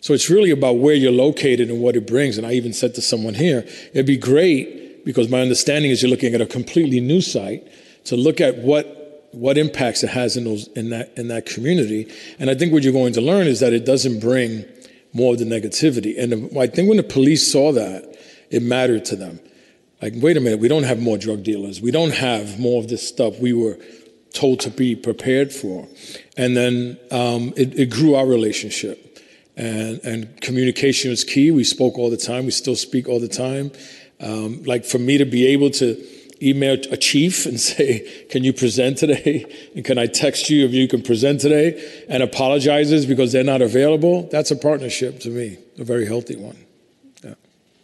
So 0.00 0.12
it's 0.12 0.28
really 0.28 0.50
about 0.50 0.78
where 0.78 0.94
you're 0.94 1.12
located 1.12 1.70
and 1.70 1.80
what 1.80 1.96
it 1.96 2.06
brings. 2.06 2.38
And 2.38 2.46
I 2.46 2.52
even 2.52 2.72
said 2.72 2.94
to 2.94 3.02
someone 3.02 3.34
here, 3.34 3.66
it'd 3.92 4.06
be 4.06 4.16
great 4.16 5.04
because 5.04 5.28
my 5.28 5.40
understanding 5.40 5.90
is 5.90 6.02
you're 6.02 6.10
looking 6.10 6.34
at 6.34 6.40
a 6.40 6.46
completely 6.46 7.00
new 7.00 7.20
site 7.20 7.66
to 8.04 8.16
look 8.16 8.40
at 8.40 8.58
what 8.58 8.92
what 9.32 9.58
impacts 9.58 10.02
it 10.02 10.10
has 10.10 10.36
in 10.36 10.44
those 10.44 10.68
in 10.68 10.90
that 10.90 11.16
in 11.16 11.28
that 11.28 11.46
community. 11.46 12.12
And 12.38 12.50
I 12.50 12.54
think 12.54 12.72
what 12.72 12.82
you're 12.82 12.92
going 12.92 13.14
to 13.14 13.20
learn 13.20 13.46
is 13.46 13.60
that 13.60 13.72
it 13.72 13.86
doesn't 13.86 14.20
bring 14.20 14.64
more 15.12 15.32
of 15.32 15.38
the 15.38 15.44
negativity. 15.46 16.18
And 16.18 16.56
I 16.58 16.66
think 16.66 16.88
when 16.88 16.98
the 16.98 17.02
police 17.02 17.50
saw 17.50 17.72
that, 17.72 18.15
it 18.50 18.62
mattered 18.62 19.04
to 19.06 19.16
them. 19.16 19.40
Like, 20.02 20.14
wait 20.16 20.36
a 20.36 20.40
minute, 20.40 20.60
we 20.60 20.68
don't 20.68 20.82
have 20.82 21.00
more 21.00 21.16
drug 21.18 21.42
dealers. 21.42 21.80
We 21.80 21.90
don't 21.90 22.12
have 22.12 22.58
more 22.58 22.82
of 22.82 22.88
this 22.88 23.06
stuff 23.06 23.38
we 23.40 23.52
were 23.52 23.78
told 24.34 24.60
to 24.60 24.70
be 24.70 24.94
prepared 24.94 25.52
for. 25.52 25.88
And 26.36 26.56
then 26.56 26.98
um, 27.10 27.54
it, 27.56 27.78
it 27.78 27.90
grew 27.90 28.14
our 28.14 28.26
relationship 28.26 29.06
and, 29.56 30.00
and 30.04 30.40
communication 30.40 31.10
was 31.10 31.24
key. 31.24 31.50
We 31.50 31.64
spoke 31.64 31.98
all 31.98 32.10
the 32.10 32.16
time. 32.16 32.44
We 32.44 32.50
still 32.50 32.76
speak 32.76 33.08
all 33.08 33.18
the 33.18 33.28
time. 33.28 33.72
Um, 34.20 34.62
like 34.64 34.84
for 34.84 34.98
me 34.98 35.18
to 35.18 35.24
be 35.24 35.46
able 35.48 35.70
to 35.70 36.04
email 36.42 36.78
a 36.90 36.96
chief 36.96 37.46
and 37.46 37.58
say, 37.72 38.26
"Can 38.30 38.44
you 38.44 38.52
present 38.52 38.98
today?" 38.98 39.46
and 39.74 39.84
"Can 39.84 39.98
I 39.98 40.06
text 40.06 40.50
you 40.50 40.64
if 40.66 40.72
you 40.72 40.86
can 40.88 41.02
present 41.02 41.40
today?" 41.40 42.04
and 42.08 42.22
apologizes 42.22 43.06
because 43.06 43.32
they're 43.32 43.44
not 43.44 43.62
available. 43.62 44.28
That's 44.30 44.50
a 44.50 44.56
partnership 44.56 45.20
to 45.20 45.30
me, 45.30 45.58
a 45.78 45.84
very 45.84 46.06
healthy 46.06 46.36
one. 46.36 46.65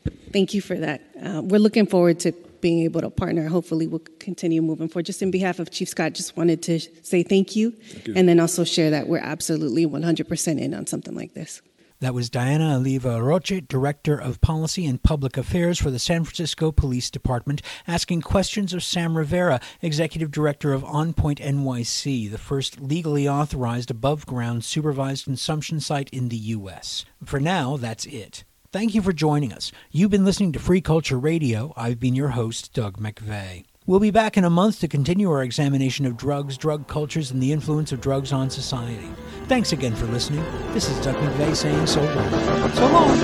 Yeah. 0.04 0.12
Thank 0.32 0.54
you 0.54 0.60
for 0.60 0.76
that. 0.76 1.02
Uh, 1.22 1.42
we're 1.42 1.60
looking 1.60 1.86
forward 1.86 2.20
to 2.20 2.32
being 2.60 2.80
able 2.84 3.00
to 3.00 3.10
partner. 3.10 3.48
Hopefully, 3.48 3.86
we'll 3.86 4.02
continue 4.18 4.62
moving 4.62 4.88
forward. 4.88 5.06
Just 5.06 5.20
in 5.20 5.30
behalf 5.30 5.58
of 5.58 5.70
Chief 5.70 5.88
Scott, 5.88 6.14
just 6.14 6.36
wanted 6.36 6.62
to 6.62 6.80
say 7.02 7.22
thank 7.22 7.54
you, 7.54 7.72
thank 7.72 8.06
you. 8.08 8.14
and 8.16 8.28
then 8.28 8.40
also 8.40 8.64
share 8.64 8.90
that 8.90 9.08
we're 9.08 9.18
absolutely 9.18 9.86
100% 9.86 10.60
in 10.60 10.72
on 10.72 10.86
something 10.86 11.14
like 11.14 11.34
this. 11.34 11.60
That 12.02 12.14
was 12.14 12.28
Diana 12.30 12.74
Oliva 12.78 13.10
Aroche, 13.10 13.68
Director 13.68 14.20
of 14.20 14.40
Policy 14.40 14.86
and 14.86 15.00
Public 15.00 15.36
Affairs 15.36 15.78
for 15.78 15.92
the 15.92 16.00
San 16.00 16.24
Francisco 16.24 16.72
Police 16.72 17.12
Department, 17.12 17.62
asking 17.86 18.22
questions 18.22 18.74
of 18.74 18.82
Sam 18.82 19.16
Rivera, 19.16 19.60
Executive 19.82 20.32
Director 20.32 20.72
of 20.72 20.82
OnPoint 20.82 21.38
NYC, 21.38 22.28
the 22.28 22.38
first 22.38 22.80
legally 22.80 23.28
authorized 23.28 23.88
above 23.88 24.26
ground 24.26 24.64
supervised 24.64 25.26
consumption 25.26 25.78
site 25.78 26.10
in 26.10 26.28
the 26.28 26.36
U.S. 26.36 27.04
For 27.24 27.38
now, 27.38 27.76
that's 27.76 28.04
it. 28.06 28.42
Thank 28.72 28.94
you 28.94 29.02
for 29.02 29.12
joining 29.12 29.52
us. 29.52 29.70
You've 29.90 30.10
been 30.10 30.24
listening 30.24 30.52
to 30.52 30.58
Free 30.58 30.80
Culture 30.80 31.18
Radio. 31.18 31.74
I've 31.76 32.00
been 32.00 32.14
your 32.14 32.28
host, 32.28 32.72
Doug 32.72 32.96
McVay. 32.96 33.66
We'll 33.84 34.00
be 34.00 34.10
back 34.10 34.38
in 34.38 34.44
a 34.44 34.50
month 34.50 34.80
to 34.80 34.88
continue 34.88 35.30
our 35.30 35.42
examination 35.42 36.06
of 36.06 36.16
drugs, 36.16 36.56
drug 36.56 36.88
cultures, 36.88 37.30
and 37.30 37.42
the 37.42 37.52
influence 37.52 37.92
of 37.92 38.00
drugs 38.00 38.32
on 38.32 38.48
society. 38.48 39.10
Thanks 39.46 39.74
again 39.74 39.94
for 39.94 40.06
listening. 40.06 40.42
This 40.72 40.88
is 40.88 40.98
Doug 41.04 41.16
McVay 41.16 41.54
saying 41.54 41.86
so 41.86 42.02
long. 42.02 42.72
So 42.72 42.90
long! 42.90 43.18